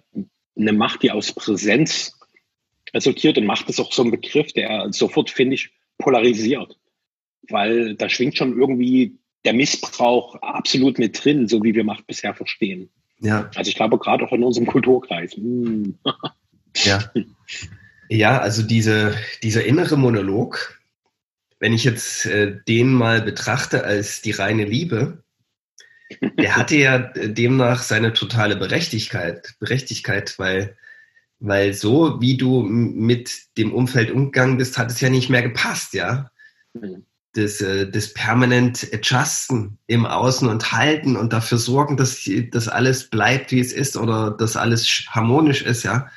eine 0.57 0.73
Macht, 0.73 1.03
die 1.03 1.11
aus 1.11 1.33
Präsenz 1.33 2.19
resultiert 2.95 3.39
und 3.39 3.47
Macht 3.47 3.69
ist 3.69 3.81
auch 3.81 3.93
so 3.93 4.03
ein 4.03 4.11
Begriff, 4.11 4.53
der 4.53 4.93
sofort, 4.93 5.31
finde 5.31 5.55
ich, 5.55 5.71
polarisiert. 5.99 6.79
Weil 7.49 7.95
da 7.95 8.09
schwingt 8.09 8.37
schon 8.37 8.59
irgendwie 8.59 9.19
der 9.45 9.53
Missbrauch 9.53 10.37
absolut 10.37 10.99
mit 10.99 11.25
drin, 11.25 11.49
so 11.49 11.63
wie 11.63 11.75
wir 11.75 11.85
Macht 11.85 12.07
bisher 12.07 12.35
verstehen. 12.35 12.91
Ja. 13.23 13.51
Also 13.55 13.69
ich 13.69 13.77
glaube 13.77 13.99
gerade 13.99 14.25
auch 14.25 14.33
in 14.33 14.43
unserem 14.43 14.67
Kulturkreis. 14.67 15.33
Hm. 15.35 15.99
ja. 16.77 17.11
Ja, 18.09 18.39
also 18.41 18.63
diese, 18.63 19.15
dieser 19.43 19.65
innere 19.65 19.97
Monolog, 19.97 20.79
wenn 21.61 21.73
ich 21.73 21.85
jetzt 21.85 22.27
äh, 22.27 22.59
den 22.69 22.93
mal 22.93 23.23
betrachte 23.23 23.85
als 23.85 24.21
die 24.21 24.33
reine 24.33 24.65
Liebe, 24.65 25.23
der 26.39 26.57
hatte 26.57 26.77
ja 26.77 26.99
demnach 26.99 27.83
seine 27.83 28.13
totale 28.13 28.57
Berechtigkeit, 28.57 29.55
Berechtigkeit, 29.61 30.39
weil, 30.39 30.77
weil 31.39 31.73
so 31.73 32.21
wie 32.21 32.37
du 32.37 32.63
mit 32.63 33.57
dem 33.57 33.73
Umfeld 33.73 34.11
umgegangen 34.11 34.59
bist, 34.59 34.77
hat 34.77 34.91
es 34.91 35.01
ja 35.01 35.09
nicht 35.09 35.31
mehr 35.31 35.43
gepasst, 35.43 35.95
ja. 35.95 36.31
Mhm. 36.75 37.07
Das, 37.35 37.61
äh, 37.63 37.91
das 37.91 38.13
permanent 38.13 38.89
Adjusten 38.93 39.79
im 39.87 40.05
Außen 40.05 40.49
und 40.49 40.73
Halten 40.73 41.17
und 41.17 41.33
dafür 41.33 41.57
sorgen, 41.57 41.97
dass 41.97 42.29
das 42.51 42.69
alles 42.69 43.09
bleibt, 43.09 43.53
wie 43.53 43.61
es 43.61 43.73
ist 43.73 43.97
oder 43.97 44.31
dass 44.31 44.57
alles 44.57 44.87
harmonisch 45.09 45.63
ist, 45.63 45.83
ja. 45.83 46.09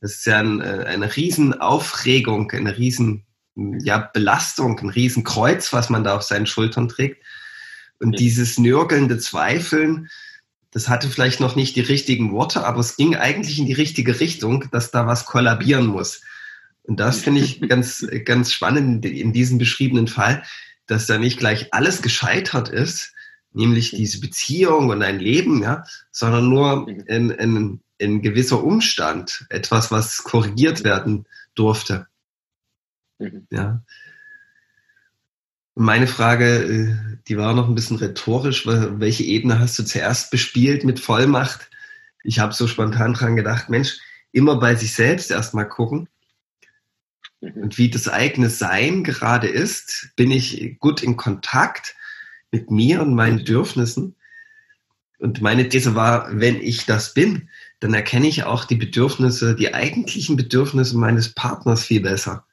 Das 0.00 0.12
ist 0.12 0.26
ja 0.26 0.38
ein, 0.38 0.60
äh, 0.60 0.84
eine 0.86 1.14
Riesenaufregung, 1.14 2.50
eine 2.52 2.76
riesen 2.78 3.24
ja, 3.56 3.98
Belastung, 3.98 4.78
ein 4.78 4.90
Riesenkreuz, 4.90 5.72
was 5.72 5.90
man 5.90 6.04
da 6.04 6.16
auf 6.16 6.22
seinen 6.22 6.46
Schultern 6.46 6.88
trägt. 6.88 7.22
Und 7.98 8.12
ja. 8.12 8.18
dieses 8.18 8.58
nörgelnde 8.58 9.18
Zweifeln, 9.18 10.08
das 10.70 10.88
hatte 10.88 11.08
vielleicht 11.08 11.40
noch 11.40 11.56
nicht 11.56 11.74
die 11.76 11.80
richtigen 11.80 12.32
Worte, 12.32 12.66
aber 12.66 12.80
es 12.80 12.96
ging 12.96 13.16
eigentlich 13.16 13.58
in 13.58 13.66
die 13.66 13.72
richtige 13.72 14.20
Richtung, 14.20 14.68
dass 14.72 14.90
da 14.90 15.06
was 15.06 15.24
kollabieren 15.24 15.86
muss. 15.86 16.20
Und 16.86 17.00
das 17.00 17.20
finde 17.20 17.40
ich 17.40 17.60
ganz, 17.68 18.06
ganz 18.24 18.52
spannend 18.52 19.04
in 19.04 19.32
diesem 19.32 19.58
beschriebenen 19.58 20.08
Fall, 20.08 20.42
dass 20.86 21.06
da 21.06 21.18
nicht 21.18 21.38
gleich 21.38 21.72
alles 21.74 22.02
gescheitert 22.02 22.68
ist, 22.68 23.12
nämlich 23.52 23.92
mhm. 23.92 23.96
diese 23.96 24.20
Beziehung 24.20 24.90
und 24.90 25.02
ein 25.02 25.18
Leben, 25.18 25.62
ja, 25.62 25.84
sondern 26.10 26.48
nur 26.48 26.88
mhm. 26.88 27.00
in, 27.06 27.30
in, 27.30 27.80
in 27.98 28.22
gewisser 28.22 28.62
Umstand, 28.62 29.46
etwas, 29.48 29.90
was 29.90 30.18
korrigiert 30.18 30.84
werden 30.84 31.26
durfte. 31.54 32.06
Mhm. 33.18 33.46
Ja. 33.50 33.82
Meine 35.74 36.06
Frage, 36.06 36.62
äh, 36.62 37.18
die 37.28 37.36
war 37.36 37.52
noch 37.52 37.68
ein 37.68 37.74
bisschen 37.74 37.98
rhetorisch. 37.98 38.66
Welche 38.66 39.24
Ebene 39.24 39.58
hast 39.58 39.78
du 39.78 39.82
zuerst 39.82 40.30
bespielt 40.30 40.84
mit 40.84 41.00
Vollmacht? 41.00 41.68
Ich 42.22 42.38
habe 42.38 42.54
so 42.54 42.66
spontan 42.66 43.14
dran 43.14 43.36
gedacht, 43.36 43.68
Mensch, 43.68 43.98
immer 44.32 44.58
bei 44.58 44.74
sich 44.74 44.94
selbst 44.94 45.30
erstmal 45.30 45.68
gucken. 45.68 46.08
Und 47.40 47.78
wie 47.78 47.90
das 47.90 48.08
eigene 48.08 48.50
Sein 48.50 49.04
gerade 49.04 49.46
ist, 49.46 50.10
bin 50.16 50.30
ich 50.30 50.78
gut 50.78 51.02
in 51.02 51.16
Kontakt 51.16 51.94
mit 52.50 52.70
mir 52.70 53.02
und 53.02 53.14
meinen 53.14 53.38
Bedürfnissen. 53.38 54.16
Und 55.18 55.40
meine 55.40 55.68
These 55.68 55.94
war, 55.94 56.28
wenn 56.30 56.60
ich 56.60 56.86
das 56.86 57.14
bin, 57.14 57.48
dann 57.80 57.94
erkenne 57.94 58.26
ich 58.26 58.44
auch 58.44 58.64
die 58.64 58.76
Bedürfnisse, 58.76 59.54
die 59.54 59.74
eigentlichen 59.74 60.36
Bedürfnisse 60.36 60.96
meines 60.96 61.34
Partners 61.34 61.84
viel 61.84 62.00
besser. 62.00 62.44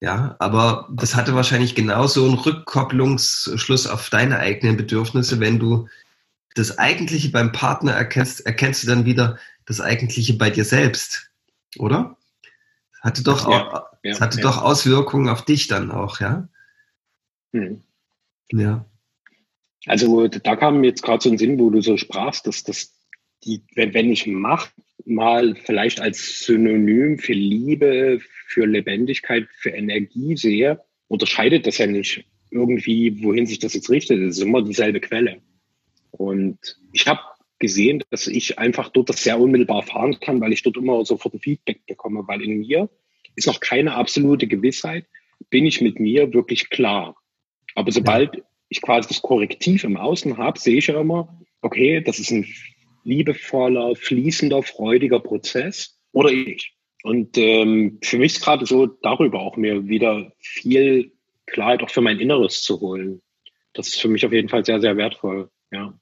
Ja, 0.00 0.36
aber 0.38 0.88
das 0.92 1.14
hatte 1.14 1.34
wahrscheinlich 1.34 1.74
genauso 1.74 2.24
einen 2.24 2.34
Rückkopplungsschluss 2.34 3.86
auf 3.86 4.08
deine 4.08 4.38
eigenen 4.38 4.78
Bedürfnisse. 4.78 5.40
Wenn 5.40 5.58
du 5.58 5.88
das 6.54 6.78
Eigentliche 6.78 7.30
beim 7.30 7.52
Partner 7.52 7.92
erkennst, 7.92 8.46
erkennst 8.46 8.82
du 8.82 8.86
dann 8.86 9.04
wieder 9.04 9.38
das 9.66 9.80
Eigentliche 9.80 10.34
bei 10.34 10.48
dir 10.50 10.64
selbst, 10.64 11.30
oder? 11.76 12.16
Hatte 13.00 13.22
doch, 13.22 13.48
ja, 13.48 13.72
auch, 13.72 13.86
ja, 14.02 14.20
hatte 14.20 14.38
ja. 14.38 14.42
doch 14.42 14.62
Auswirkungen 14.62 15.28
auf 15.28 15.44
dich 15.44 15.68
dann 15.68 15.90
auch, 15.90 16.20
ja? 16.20 16.48
Hm. 17.52 17.82
Ja. 18.52 18.84
Also 19.86 20.28
da 20.28 20.56
kam 20.56 20.84
jetzt 20.84 21.02
gerade 21.02 21.22
so 21.22 21.30
ein 21.30 21.38
Sinn, 21.38 21.58
wo 21.58 21.70
du 21.70 21.80
so 21.80 21.96
sprachst, 21.96 22.46
dass 22.46 22.62
das 22.64 22.94
die, 23.44 23.62
wenn 23.74 24.12
ich 24.12 24.26
Macht 24.26 24.72
mal 25.06 25.56
vielleicht 25.56 26.00
als 26.00 26.44
Synonym 26.44 27.18
für 27.18 27.32
Liebe, 27.32 28.20
für 28.46 28.66
Lebendigkeit, 28.66 29.48
für 29.56 29.70
Energie 29.70 30.36
sehe, 30.36 30.80
unterscheidet 31.08 31.66
das 31.66 31.78
ja 31.78 31.86
nicht 31.86 32.26
irgendwie, 32.50 33.22
wohin 33.22 33.46
sich 33.46 33.58
das 33.58 33.74
jetzt 33.74 33.88
richtet. 33.88 34.20
Es 34.20 34.36
ist 34.36 34.42
immer 34.42 34.62
dieselbe 34.62 35.00
Quelle. 35.00 35.40
Und 36.10 36.58
ich 36.92 37.06
habe 37.06 37.20
gesehen, 37.60 38.02
dass 38.10 38.26
ich 38.26 38.58
einfach 38.58 38.88
dort 38.88 39.08
das 39.08 39.22
sehr 39.22 39.38
unmittelbar 39.38 39.82
fahren 39.82 40.18
kann, 40.18 40.40
weil 40.40 40.52
ich 40.52 40.62
dort 40.62 40.76
immer 40.76 41.04
sofort 41.04 41.34
ein 41.34 41.40
Feedback 41.40 41.86
bekomme, 41.86 42.24
weil 42.26 42.42
in 42.42 42.58
mir 42.58 42.88
ist 43.36 43.46
noch 43.46 43.60
keine 43.60 43.94
absolute 43.94 44.48
Gewissheit, 44.48 45.06
bin 45.48 45.66
ich 45.66 45.80
mit 45.80 46.00
mir 46.00 46.32
wirklich 46.34 46.70
klar. 46.70 47.16
Aber 47.74 47.92
sobald 47.92 48.42
ich 48.68 48.82
quasi 48.82 49.08
das 49.08 49.22
Korrektiv 49.22 49.84
im 49.84 49.96
Außen 49.96 50.36
habe, 50.38 50.58
sehe 50.58 50.78
ich 50.78 50.88
ja 50.88 51.00
immer, 51.00 51.40
okay, 51.62 52.00
das 52.00 52.18
ist 52.18 52.30
ein 52.30 52.46
liebevoller, 53.04 53.94
fließender, 53.94 54.62
freudiger 54.62 55.20
Prozess 55.20 55.98
oder 56.12 56.30
ich. 56.30 56.74
Und 57.02 57.38
ähm, 57.38 57.98
für 58.02 58.18
mich 58.18 58.34
ist 58.34 58.44
gerade 58.44 58.66
so 58.66 58.86
darüber 58.86 59.40
auch 59.40 59.56
mir 59.56 59.88
wieder 59.88 60.32
viel 60.38 61.12
Klarheit 61.46 61.82
auch 61.82 61.90
für 61.90 62.02
mein 62.02 62.20
Inneres 62.20 62.62
zu 62.62 62.80
holen. 62.80 63.22
Das 63.72 63.88
ist 63.88 64.00
für 64.00 64.08
mich 64.08 64.26
auf 64.26 64.32
jeden 64.32 64.48
Fall 64.48 64.64
sehr, 64.64 64.80
sehr 64.80 64.96
wertvoll. 64.96 65.50
Ja. 65.70 65.98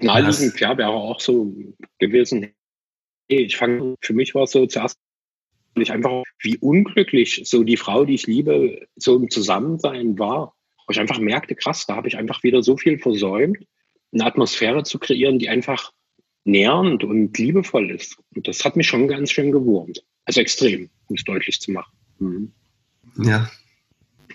Naheliegend, 0.00 0.58
ja, 0.60 0.76
wäre 0.76 0.90
auch 0.90 1.20
so 1.20 1.54
gewesen. 1.98 2.54
Ich 3.28 3.56
fange, 3.56 3.96
für 4.00 4.12
mich 4.12 4.34
war 4.34 4.44
es 4.44 4.50
so 4.50 4.66
zuerst, 4.66 4.98
ich 5.76 5.92
einfach, 5.92 6.22
wie 6.40 6.58
unglücklich 6.58 7.42
so 7.44 7.64
die 7.64 7.76
Frau, 7.76 8.04
die 8.04 8.14
ich 8.14 8.26
liebe, 8.26 8.86
so 8.96 9.16
im 9.16 9.30
Zusammensein 9.30 10.18
war. 10.18 10.54
Wo 10.86 10.92
ich 10.92 11.00
einfach 11.00 11.18
merkte, 11.18 11.54
krass, 11.54 11.86
da 11.86 11.96
habe 11.96 12.08
ich 12.08 12.16
einfach 12.16 12.42
wieder 12.42 12.62
so 12.62 12.76
viel 12.76 12.98
versäumt, 12.98 13.58
eine 14.12 14.24
Atmosphäre 14.24 14.84
zu 14.84 14.98
kreieren, 14.98 15.38
die 15.38 15.48
einfach 15.48 15.92
nährend 16.44 17.04
und 17.04 17.36
liebevoll 17.38 17.90
ist. 17.90 18.18
Und 18.34 18.46
das 18.46 18.64
hat 18.64 18.76
mich 18.76 18.86
schon 18.86 19.08
ganz 19.08 19.30
schön 19.30 19.50
gewurmt. 19.50 20.04
Also 20.26 20.40
extrem, 20.40 20.90
um 21.06 21.16
es 21.16 21.24
deutlich 21.24 21.60
zu 21.60 21.72
machen. 21.72 21.92
Mhm. 22.18 22.52
Ja. 23.18 23.50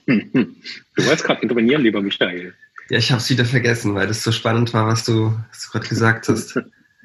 Du 0.05 1.05
wolltest 1.05 1.23
gerade 1.23 1.43
intervenieren, 1.43 1.83
lieber 1.83 2.01
Michael. 2.01 2.55
Ja, 2.89 2.97
ich 2.97 3.11
habe 3.11 3.21
es 3.21 3.29
wieder 3.29 3.45
vergessen, 3.45 3.93
weil 3.93 4.07
das 4.07 4.23
so 4.23 4.31
spannend 4.31 4.73
war, 4.73 4.87
was 4.87 5.05
du, 5.05 5.29
du 5.29 5.71
gerade 5.71 5.87
gesagt 5.87 6.27
hast. 6.27 6.59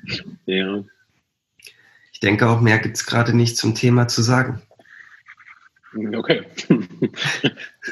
ja. 0.46 0.82
Ich 2.12 2.20
denke 2.20 2.48
auch, 2.48 2.60
mehr 2.60 2.78
gibt 2.78 2.96
es 2.96 3.04
gerade 3.04 3.36
nicht 3.36 3.58
zum 3.58 3.74
Thema 3.74 4.08
zu 4.08 4.22
sagen. 4.22 4.62
Okay. 6.16 6.42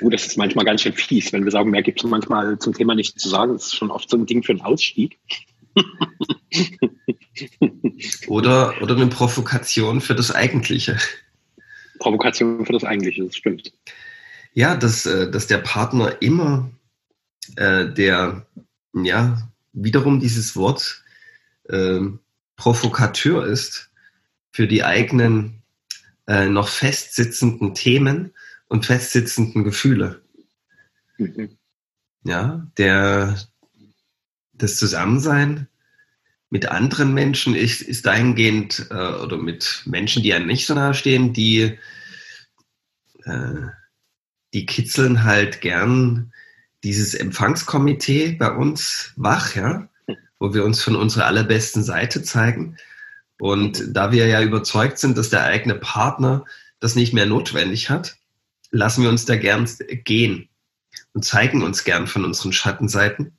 uh, 0.00 0.10
das 0.10 0.26
ist 0.26 0.38
manchmal 0.38 0.64
ganz 0.64 0.82
schön 0.82 0.94
fies, 0.94 1.32
wenn 1.32 1.44
wir 1.44 1.52
sagen, 1.52 1.70
mehr 1.70 1.82
gibt 1.82 2.02
es 2.02 2.08
manchmal 2.08 2.58
zum 2.58 2.72
Thema 2.72 2.94
nicht 2.94 3.20
zu 3.20 3.28
sagen. 3.28 3.52
Das 3.52 3.66
ist 3.66 3.76
schon 3.76 3.90
oft 3.90 4.08
so 4.08 4.16
ein 4.16 4.26
Ding 4.26 4.42
für 4.42 4.52
einen 4.52 4.62
Ausstieg. 4.62 5.18
oder, 8.26 8.74
oder 8.82 8.96
eine 8.96 9.06
Provokation 9.06 10.00
für 10.00 10.14
das 10.14 10.34
Eigentliche. 10.34 10.96
Provokation 11.98 12.64
für 12.64 12.72
das 12.72 12.84
Eigentliche, 12.84 13.24
das 13.24 13.36
stimmt. 13.36 13.72
Ja, 14.54 14.76
dass, 14.76 15.06
äh, 15.06 15.30
dass 15.30 15.46
der 15.46 15.58
Partner 15.58 16.20
immer 16.20 16.70
äh, 17.56 17.86
der, 17.86 18.46
ja, 18.94 19.50
wiederum 19.72 20.20
dieses 20.20 20.56
Wort 20.56 21.02
äh, 21.68 22.00
Provokateur 22.56 23.46
ist 23.46 23.90
für 24.52 24.66
die 24.66 24.84
eigenen 24.84 25.62
äh, 26.26 26.46
noch 26.46 26.68
festsitzenden 26.68 27.74
Themen 27.74 28.32
und 28.68 28.86
festsitzenden 28.86 29.64
Gefühle. 29.64 30.22
Mhm. 31.18 31.56
Ja, 32.24 32.66
der, 32.78 33.38
das 34.52 34.76
Zusammensein 34.76 35.66
mit 36.50 36.66
anderen 36.66 37.14
Menschen 37.14 37.54
ist, 37.54 37.80
ist 37.80 38.06
dahingehend, 38.06 38.86
äh, 38.90 38.94
oder 38.94 39.38
mit 39.38 39.82
Menschen, 39.86 40.22
die 40.22 40.34
einem 40.34 40.46
nicht 40.46 40.66
so 40.66 40.74
nahe 40.74 40.94
stehen, 40.94 41.32
die, 41.32 41.78
äh, 43.24 43.54
die 44.52 44.66
kitzeln 44.66 45.24
halt 45.24 45.62
gern 45.62 46.32
dieses 46.84 47.14
Empfangskomitee 47.14 48.32
bei 48.32 48.50
uns 48.50 49.12
wach, 49.16 49.54
ja, 49.54 49.88
wo 50.38 50.52
wir 50.54 50.64
uns 50.64 50.82
von 50.82 50.96
unserer 50.96 51.26
allerbesten 51.26 51.82
Seite 51.82 52.22
zeigen. 52.22 52.76
Und 53.38 53.96
da 53.96 54.12
wir 54.12 54.26
ja 54.26 54.42
überzeugt 54.42 54.98
sind, 54.98 55.16
dass 55.16 55.30
der 55.30 55.44
eigene 55.44 55.74
Partner 55.76 56.44
das 56.80 56.94
nicht 56.94 57.12
mehr 57.12 57.26
notwendig 57.26 57.90
hat, 57.90 58.16
lassen 58.70 59.02
wir 59.02 59.10
uns 59.10 59.24
da 59.24 59.36
gern 59.36 59.68
gehen 60.04 60.48
und 61.12 61.24
zeigen 61.24 61.62
uns 61.62 61.84
gern 61.84 62.06
von 62.06 62.24
unseren 62.24 62.52
Schattenseiten, 62.52 63.32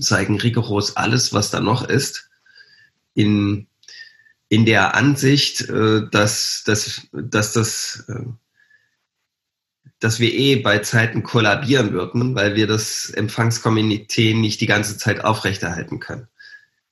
zeigen 0.00 0.38
rigoros 0.38 0.96
alles, 0.96 1.32
was 1.32 1.50
da 1.50 1.60
noch 1.60 1.88
ist, 1.88 2.30
in, 3.14 3.66
in 4.48 4.64
der 4.64 4.94
Ansicht, 4.94 5.68
äh, 5.68 6.08
dass, 6.10 6.62
dass, 6.64 7.08
dass 7.12 7.52
das 7.52 8.04
äh, 8.08 8.24
dass 10.02 10.18
wir 10.18 10.34
eh 10.34 10.56
bei 10.56 10.80
Zeiten 10.80 11.22
kollabieren 11.22 11.92
würden, 11.92 12.34
weil 12.34 12.56
wir 12.56 12.66
das 12.66 13.10
Empfangskomitee 13.10 14.34
nicht 14.34 14.60
die 14.60 14.66
ganze 14.66 14.98
Zeit 14.98 15.24
aufrechterhalten 15.24 16.00
können. 16.00 16.26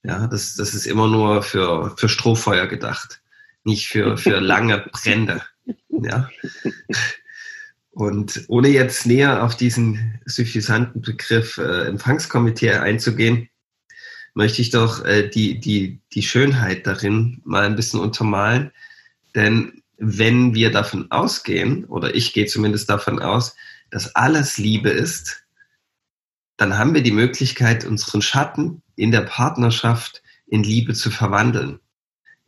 Ja, 0.05 0.29
das, 0.29 0.55
das 0.55 0.75
ist 0.75 0.87
immer 0.87 1.09
nur 1.09 1.43
für, 1.43 1.93
für 1.97 2.09
Strohfeuer 2.09 2.69
gedacht, 2.69 3.21
nicht 3.65 3.89
für, 3.89 4.17
für 4.17 4.39
lange 4.41 4.87
Brände. 4.93 5.43
Ja. 5.89 6.31
Und 7.91 8.45
ohne 8.47 8.69
jetzt 8.69 9.07
näher 9.07 9.43
auf 9.43 9.57
diesen 9.57 10.21
suffisanten 10.25 11.03
Begriff 11.03 11.59
äh, 11.59 11.87
Empfangskomitee 11.89 12.75
einzugehen, 12.75 13.49
möchte 14.35 14.63
ich 14.63 14.71
doch 14.71 15.05
äh, 15.05 15.29
die, 15.29 15.59
die, 15.59 16.01
die 16.15 16.23
Schönheit 16.23 16.87
darin 16.87 17.43
mal 17.45 17.67
ein 17.67 17.75
bisschen 17.75 17.99
untermalen. 17.99 18.71
Denn 19.35 19.80
wenn 20.01 20.55
wir 20.55 20.73
davon 20.73 21.11
ausgehen, 21.11 21.85
oder 21.85 22.15
ich 22.15 22.33
gehe 22.33 22.47
zumindest 22.47 22.89
davon 22.89 23.21
aus, 23.21 23.55
dass 23.91 24.17
alles 24.17 24.57
Liebe 24.57 24.89
ist, 24.89 25.45
dann 26.57 26.79
haben 26.79 26.95
wir 26.95 27.03
die 27.03 27.11
Möglichkeit, 27.13 27.85
unseren 27.85 28.23
Schatten 28.23 28.83
in 28.97 29.11
der 29.11 29.21
Partnerschaft 29.21 30.23
in 30.47 30.63
Liebe 30.63 30.95
zu 30.95 31.11
verwandeln. 31.11 31.81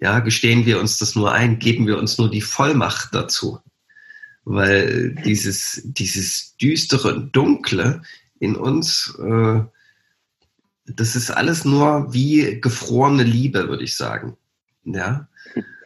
Ja, 0.01 0.21
gestehen 0.21 0.65
wir 0.65 0.81
uns 0.81 0.97
das 0.97 1.15
nur 1.15 1.33
ein, 1.33 1.59
geben 1.59 1.87
wir 1.87 1.99
uns 1.99 2.17
nur 2.17 2.31
die 2.31 2.41
Vollmacht 2.41 3.15
dazu. 3.15 3.61
Weil 4.45 5.15
dieses, 5.25 5.83
dieses 5.85 6.57
düstere 6.57 7.15
und 7.15 7.37
dunkle 7.37 8.03
in 8.41 8.57
uns, 8.57 9.15
äh, 9.23 9.61
das 10.87 11.17
ist 11.17 11.31
alles 11.31 11.67
nur 11.67 12.13
wie 12.15 12.61
gefrorene 12.61 13.25
Liebe, 13.25 13.69
würde 13.69 13.85
ich 13.85 13.97
sagen. 13.97 14.37
Ja. 14.85 15.29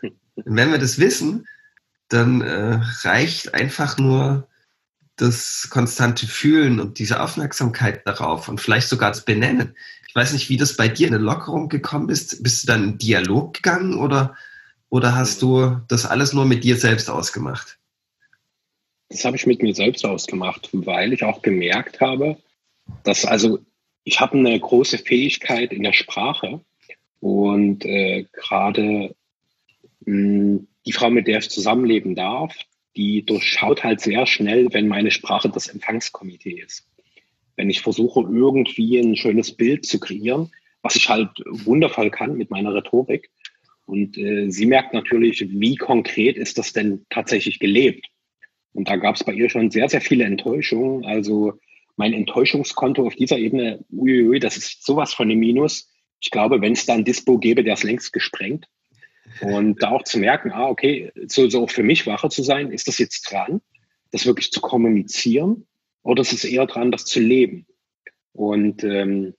Und 0.00 0.56
wenn 0.56 0.70
wir 0.70 0.78
das 0.78 0.98
wissen, 0.98 1.46
dann 2.08 2.40
äh, 2.40 2.80
reicht 3.02 3.54
einfach 3.54 3.98
nur 3.98 4.48
das 5.16 5.68
konstante 5.70 6.26
Fühlen 6.26 6.78
und 6.78 6.98
diese 6.98 7.20
Aufmerksamkeit 7.20 8.06
darauf 8.06 8.48
und 8.48 8.60
vielleicht 8.60 8.88
sogar 8.88 9.10
das 9.10 9.24
Benennen. 9.24 9.74
Ich 10.08 10.14
weiß 10.14 10.32
nicht, 10.32 10.48
wie 10.48 10.56
das 10.56 10.76
bei 10.76 10.88
dir 10.88 11.08
in 11.08 11.14
eine 11.14 11.22
Lockerung 11.22 11.68
gekommen 11.68 12.10
ist. 12.10 12.42
Bist 12.42 12.62
du 12.62 12.66
dann 12.68 12.84
in 12.84 12.98
Dialog 12.98 13.54
gegangen 13.54 13.98
oder, 13.98 14.36
oder 14.88 15.14
hast 15.14 15.42
du 15.42 15.80
das 15.88 16.06
alles 16.06 16.32
nur 16.32 16.44
mit 16.44 16.64
dir 16.64 16.76
selbst 16.76 17.10
ausgemacht? 17.10 17.78
Das 19.08 19.24
habe 19.24 19.36
ich 19.36 19.46
mit 19.46 19.62
mir 19.62 19.74
selbst 19.74 20.04
ausgemacht, 20.04 20.68
weil 20.72 21.12
ich 21.12 21.22
auch 21.22 21.42
gemerkt 21.42 22.00
habe, 22.00 22.36
dass 23.04 23.24
also 23.24 23.58
ich 24.04 24.20
habe 24.20 24.38
eine 24.38 24.58
große 24.58 24.98
Fähigkeit 24.98 25.72
in 25.72 25.82
der 25.82 25.92
Sprache 25.92 26.60
und 27.20 27.84
äh, 27.84 28.26
gerade 28.32 29.14
die 30.86 30.92
Frau, 30.92 31.10
mit 31.10 31.26
der 31.26 31.38
ich 31.38 31.50
zusammenleben 31.50 32.14
darf, 32.14 32.56
die 32.96 33.24
durchschaut 33.24 33.84
halt 33.84 34.00
sehr 34.00 34.26
schnell, 34.26 34.68
wenn 34.72 34.88
meine 34.88 35.10
Sprache 35.10 35.50
das 35.50 35.68
Empfangskomitee 35.68 36.62
ist. 36.64 36.88
Wenn 37.56 37.70
ich 37.70 37.82
versuche, 37.82 38.20
irgendwie 38.20 38.98
ein 38.98 39.16
schönes 39.16 39.52
Bild 39.52 39.84
zu 39.84 40.00
kreieren, 40.00 40.50
was 40.82 40.96
ich 40.96 41.08
halt 41.08 41.30
wundervoll 41.46 42.10
kann 42.10 42.36
mit 42.36 42.50
meiner 42.50 42.74
Rhetorik. 42.74 43.30
Und 43.84 44.16
äh, 44.18 44.50
sie 44.50 44.66
merkt 44.66 44.94
natürlich, 44.94 45.44
wie 45.48 45.76
konkret 45.76 46.36
ist 46.36 46.58
das 46.58 46.72
denn 46.72 47.06
tatsächlich 47.10 47.58
gelebt. 47.58 48.06
Und 48.72 48.88
da 48.88 48.96
gab 48.96 49.16
es 49.16 49.24
bei 49.24 49.32
ihr 49.32 49.48
schon 49.48 49.70
sehr, 49.70 49.88
sehr 49.88 50.00
viele 50.00 50.24
Enttäuschungen. 50.24 51.04
Also 51.04 51.54
mein 51.96 52.12
Enttäuschungskonto 52.12 53.06
auf 53.06 53.14
dieser 53.14 53.38
Ebene, 53.38 53.84
uiuiui, 53.90 54.38
das 54.38 54.56
ist 54.56 54.84
sowas 54.84 55.14
von 55.14 55.30
einem 55.30 55.40
Minus. 55.40 55.90
Ich 56.20 56.30
glaube, 56.30 56.60
wenn 56.60 56.72
es 56.72 56.86
da 56.86 56.94
ein 56.94 57.04
Dispo 57.04 57.38
gäbe, 57.38 57.64
der 57.64 57.74
ist 57.74 57.84
längst 57.84 58.12
gesprengt. 58.12 58.66
Und 59.40 59.82
da 59.82 59.90
auch 59.90 60.04
zu 60.04 60.18
merken, 60.18 60.52
ah, 60.52 60.68
okay, 60.68 61.12
so, 61.26 61.48
so 61.48 61.64
auch 61.64 61.70
für 61.70 61.82
mich 61.82 62.06
wacher 62.06 62.30
zu 62.30 62.42
sein, 62.42 62.70
ist 62.70 62.88
das 62.88 62.98
jetzt 62.98 63.30
dran, 63.30 63.60
das 64.12 64.26
wirklich 64.26 64.50
zu 64.50 64.60
kommunizieren 64.60 65.66
oder 66.02 66.22
ist 66.22 66.32
es 66.32 66.44
eher 66.44 66.66
dran, 66.66 66.90
das 66.90 67.04
zu 67.04 67.20
leben? 67.20 67.66
Und 68.32 68.84
ähm, 68.84 69.34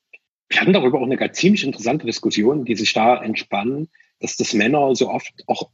wir 0.49 0.61
hatten 0.61 0.73
darüber 0.73 0.99
auch 0.99 1.09
eine 1.09 1.31
ziemlich 1.31 1.63
interessante 1.63 2.05
Diskussion, 2.05 2.65
die 2.65 2.75
sich 2.75 2.93
da 2.93 3.21
entspannen, 3.21 3.89
dass 4.19 4.37
das 4.37 4.53
Männer 4.53 4.95
so 4.95 5.09
oft 5.09 5.31
auch 5.47 5.69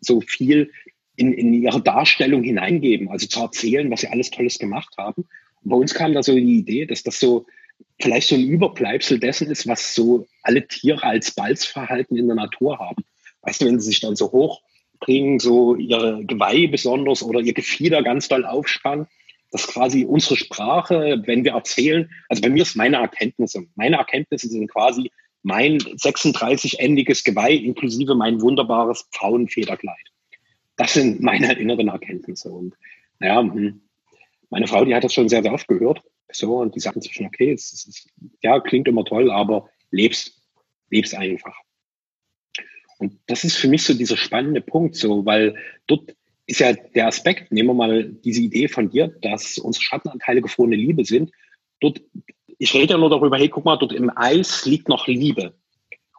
so 0.00 0.20
viel 0.20 0.70
in, 1.16 1.32
in 1.32 1.54
ihre 1.54 1.80
Darstellung 1.80 2.42
hineingeben, 2.42 3.08
also 3.08 3.26
zu 3.26 3.40
erzählen, 3.40 3.90
was 3.90 4.02
sie 4.02 4.08
alles 4.08 4.30
Tolles 4.30 4.58
gemacht 4.58 4.94
haben 4.98 5.26
bei 5.66 5.76
uns 5.76 5.94
kam 5.94 6.14
da 6.14 6.22
so 6.22 6.34
die 6.34 6.58
Idee, 6.58 6.86
dass 6.86 7.02
das 7.02 7.18
so 7.18 7.46
vielleicht 8.00 8.28
so 8.28 8.36
ein 8.36 8.46
Überbleibsel 8.46 9.18
dessen 9.18 9.50
ist, 9.50 9.66
was 9.66 9.94
so 9.94 10.26
alle 10.42 10.66
Tiere 10.66 11.02
als 11.02 11.32
Balzverhalten 11.32 12.16
in 12.16 12.26
der 12.26 12.36
Natur 12.36 12.78
haben. 12.78 13.04
Weißt 13.46 13.62
du, 13.62 13.66
wenn 13.66 13.80
sie 13.80 13.86
sich 13.86 14.00
dann 14.00 14.16
so 14.16 14.32
hochbringen, 14.32 15.38
so 15.38 15.76
ihre 15.76 16.24
Geweihe 16.24 16.68
besonders 16.68 17.22
oder 17.22 17.40
ihr 17.40 17.54
Gefieder 17.54 18.02
ganz 18.02 18.28
doll 18.28 18.44
aufspannen, 18.44 19.06
dass 19.52 19.68
quasi 19.68 20.04
unsere 20.04 20.36
Sprache, 20.36 21.22
wenn 21.24 21.44
wir 21.44 21.52
erzählen, 21.52 22.10
also 22.28 22.42
bei 22.42 22.48
mir 22.48 22.62
ist 22.62 22.76
meine 22.76 22.96
Erkenntnisse, 22.96 23.66
meine 23.76 23.96
Erkenntnisse 23.96 24.48
sind 24.48 24.68
quasi 24.68 25.10
mein 25.42 25.78
36-endiges 25.78 27.24
Geweih 27.24 27.54
inklusive 27.54 28.16
mein 28.16 28.40
wunderbares 28.40 29.08
Pfauenfederkleid. 29.12 29.94
Das 30.76 30.94
sind 30.94 31.20
meine 31.22 31.52
inneren 31.58 31.88
Erkenntnisse. 31.88 32.50
Und 32.50 32.74
naja, 33.20 33.40
hm, 33.40 33.80
meine 34.50 34.66
Frau, 34.66 34.84
die 34.84 34.94
hat 34.94 35.04
das 35.04 35.14
schon 35.14 35.28
sehr, 35.28 35.42
sehr 35.42 35.52
oft 35.52 35.68
gehört. 35.68 36.02
So, 36.32 36.56
und 36.56 36.74
die 36.74 36.80
sagten 36.80 37.00
sich 37.00 37.14
schon, 37.14 37.26
okay, 37.26 37.52
es 37.52 37.72
ist, 37.72 38.08
ja, 38.42 38.58
klingt 38.58 38.88
immer 38.88 39.04
toll, 39.04 39.30
aber 39.30 39.70
lebst, 39.92 40.42
lebst 40.90 41.14
einfach. 41.14 41.56
Und 42.98 43.18
das 43.26 43.44
ist 43.44 43.56
für 43.56 43.68
mich 43.68 43.82
so 43.82 43.94
dieser 43.94 44.16
spannende 44.16 44.60
Punkt, 44.60 44.96
so, 44.96 45.26
weil 45.26 45.54
dort 45.86 46.14
ist 46.46 46.60
ja 46.60 46.72
der 46.72 47.08
Aspekt, 47.08 47.52
nehmen 47.52 47.70
wir 47.70 47.74
mal 47.74 48.04
diese 48.04 48.40
Idee 48.40 48.68
von 48.68 48.90
dir, 48.90 49.08
dass 49.20 49.58
unsere 49.58 49.82
Schattenanteile 49.82 50.40
gefrorene 50.40 50.76
Liebe 50.76 51.04
sind. 51.04 51.32
Dort, 51.80 52.00
ich 52.58 52.72
rede 52.72 52.94
ja 52.94 52.98
nur 52.98 53.10
darüber, 53.10 53.36
hey, 53.36 53.48
guck 53.48 53.64
mal, 53.64 53.76
dort 53.76 53.92
im 53.92 54.10
Eis 54.14 54.64
liegt 54.64 54.88
noch 54.88 55.06
Liebe. 55.06 55.54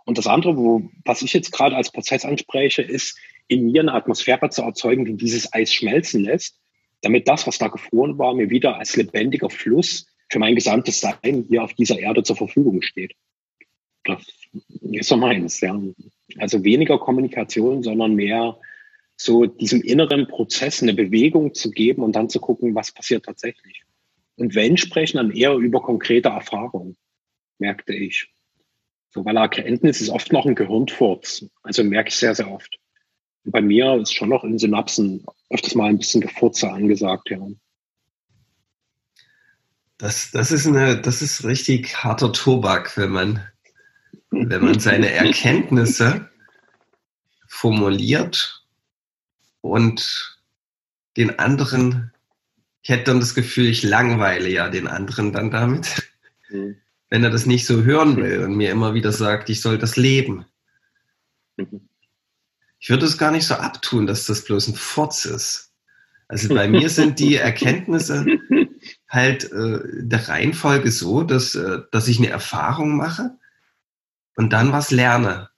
Und 0.06 0.18
das 0.18 0.28
andere, 0.28 0.58
wo, 0.58 0.90
was 1.06 1.22
ich 1.22 1.34
jetzt 1.34 1.52
gerade 1.52 1.76
als 1.76 1.92
Prozess 1.92 2.26
anspreche, 2.26 2.82
ist, 2.82 3.18
in 3.48 3.72
mir 3.72 3.82
eine 3.82 3.94
Atmosphäre 3.94 4.50
zu 4.50 4.62
erzeugen, 4.62 5.06
die 5.06 5.16
dieses 5.16 5.54
Eis 5.54 5.74
schmelzen 5.74 6.24
lässt 6.24 6.60
damit 7.02 7.28
das, 7.28 7.48
was 7.48 7.58
da 7.58 7.68
gefroren 7.68 8.18
war, 8.18 8.34
mir 8.34 8.50
wieder 8.50 8.78
als 8.78 8.96
lebendiger 8.96 9.50
Fluss 9.50 10.08
für 10.30 10.40
mein 10.40 10.56
gesamtes 10.56 11.00
Sein 11.00 11.46
hier 11.48 11.64
auf 11.64 11.74
dieser 11.74 12.00
Erde 12.00 12.24
zur 12.24 12.36
Verfügung 12.36 12.82
steht. 12.82 13.14
Das 14.04 14.26
ist 14.92 15.08
so 15.08 15.18
meins, 15.18 15.62
ja. 15.62 15.80
Also 16.38 16.64
weniger 16.64 17.00
Kommunikation, 17.00 17.84
sondern 17.84 18.16
mehr 18.16 18.60
so 19.16 19.46
diesem 19.46 19.82
inneren 19.82 20.28
Prozess 20.28 20.84
eine 20.84 20.94
Bewegung 20.94 21.54
zu 21.54 21.72
geben 21.72 22.04
und 22.04 22.16
dann 22.16 22.30
zu 22.30 22.40
gucken, 22.40 22.76
was 22.76 22.92
passiert 22.92 23.26
tatsächlich. 23.26 23.84
Und 24.36 24.54
wenn 24.54 24.78
sprechen, 24.78 25.18
dann 25.18 25.32
eher 25.32 25.56
über 25.56 25.82
konkrete 25.82 26.30
Erfahrungen, 26.30 26.98
merkte 27.58 27.94
ich. 27.94 28.32
So, 29.10 29.26
weil 29.26 29.38
Erkenntnis 29.38 30.02
ist 30.02 30.10
oft 30.10 30.32
noch 30.32 30.46
ein 30.46 30.54
Gehirnfurz. 30.54 31.46
Also 31.64 31.84
merke 31.84 32.10
ich 32.10 32.16
sehr, 32.16 32.36
sehr 32.36 32.52
oft 32.52 32.78
bei 33.52 33.62
mir 33.62 33.96
ist 33.96 34.14
schon 34.14 34.30
noch 34.30 34.44
in 34.44 34.60
Synapsen 34.60 35.26
öfters 35.50 35.76
mal 35.76 35.90
ein 35.90 35.98
bisschen 35.98 36.22
Gefurze 36.22 36.70
angesagt, 36.70 37.30
ja. 37.30 37.40
Das, 39.98 40.30
das, 40.32 40.52
ist 40.52 40.68
eine, 40.68 41.02
das 41.02 41.22
ist 41.22 41.44
richtig 41.44 42.04
harter 42.04 42.32
Tobak, 42.32 42.98
wenn 42.98 43.10
man, 43.10 43.48
wenn 44.32 44.64
man 44.64 44.80
seine 44.80 45.12
Erkenntnisse 45.12 46.30
formuliert 47.48 48.64
und 49.62 50.40
den 51.16 51.40
anderen, 51.40 52.12
ich 52.82 52.90
hätte 52.90 53.06
dann 53.06 53.20
das 53.20 53.36
Gefühl, 53.36 53.68
ich 53.68 53.84
langweile 53.84 54.50
ja 54.50 54.70
den 54.70 54.88
anderen 54.88 55.32
dann 55.32 55.52
damit, 55.52 56.10
mhm. 56.50 56.78
wenn 57.10 57.24
er 57.24 57.30
das 57.30 57.46
nicht 57.46 57.66
so 57.66 57.84
hören 57.84 58.18
will 58.18 58.44
und 58.44 58.56
mir 58.56 58.72
immer 58.72 58.94
wieder 58.94 59.12
sagt, 59.12 59.50
ich 59.50 59.62
soll 59.62 59.78
das 59.78 59.98
leben. 59.98 60.46
Mhm 61.56 61.88
ich 62.80 62.90
würde 62.90 63.06
es 63.06 63.18
gar 63.18 63.32
nicht 63.32 63.46
so 63.46 63.56
abtun, 63.56 64.08
dass 64.08 64.26
das 64.26 64.46
bloß 64.46 64.70
ein 64.70 64.76
Furz 64.76 65.26
ist. 65.26 65.72
Also 66.28 66.54
bei 66.54 66.68
mir 66.68 66.90
sind 66.90 67.20
die 67.20 67.36
Erkenntnisse 67.38 68.26
halt 69.10 69.52
äh, 69.52 69.80
der 70.02 70.28
Reihenfolge 70.28 70.92
so, 70.92 71.24
dass, 71.24 71.56
äh, 71.56 71.80
dass 71.92 72.08
ich 72.08 72.18
eine 72.18 72.30
Erfahrung 72.30 72.98
mache 72.98 73.32
und 74.38 74.54
dann 74.54 74.72
was 74.72 74.92
lerne. 74.92 75.50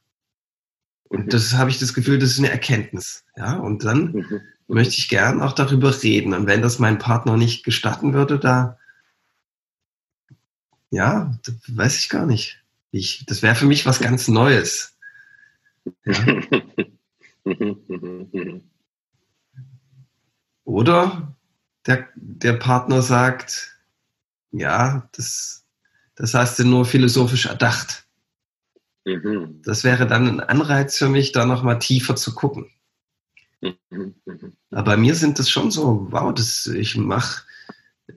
Und 1.10 1.26
mhm. 1.26 1.30
das 1.30 1.54
habe 1.54 1.70
ich 1.70 1.78
das 1.80 1.94
Gefühl, 1.94 2.18
das 2.18 2.32
ist 2.32 2.40
eine 2.40 2.50
Erkenntnis. 2.50 3.26
Ja, 3.36 3.58
und 3.58 3.84
dann 3.84 4.14
mhm. 4.14 4.42
möchte 4.68 4.96
ich 4.98 5.10
gern 5.10 5.42
auch 5.42 5.52
darüber 5.54 6.02
reden. 6.02 6.34
Und 6.34 6.48
wenn 6.48 6.64
das 6.64 6.80
mein 6.80 6.98
Partner 6.98 7.38
nicht 7.38 7.64
gestatten 7.64 8.14
würde, 8.14 8.40
da, 8.40 8.80
ja, 10.90 11.38
weiß 11.68 12.00
ich 12.00 12.10
gar 12.10 12.26
nicht. 12.26 12.64
Ich, 12.92 13.26
das 13.28 13.44
wäre 13.44 13.54
für 13.56 13.68
mich 13.68 13.86
was 13.86 14.00
ganz 14.00 14.28
Neues. 14.28 14.98
Ja. 16.06 16.42
Oder 20.64 21.36
der, 21.86 22.08
der 22.16 22.54
Partner 22.54 23.02
sagt, 23.02 23.78
ja, 24.52 25.10
das, 25.14 25.66
das 26.16 26.34
hast 26.34 26.60
du 26.60 26.64
nur 26.66 26.86
philosophisch 26.86 27.48
erdacht. 27.48 28.06
Mhm. 29.06 29.62
Das 29.64 29.84
wäre 29.84 30.08
dann 30.08 30.28
ein 30.28 30.40
Anreiz 30.40 30.98
für 30.98 31.10
mich, 31.10 31.32
da 31.32 31.46
nochmal 31.46 31.80
tiefer 31.80 32.16
zu 32.16 32.36
gucken. 32.36 32.70
Mhm. 33.62 34.16
Aber 34.72 34.84
bei 34.84 34.98
mir 34.98 35.16
sind 35.16 35.40
das 35.40 35.50
schon 35.50 35.72
so, 35.72 36.08
wow, 36.12 36.34
das, 36.34 36.68
ich 36.68 36.96
mache 36.96 37.44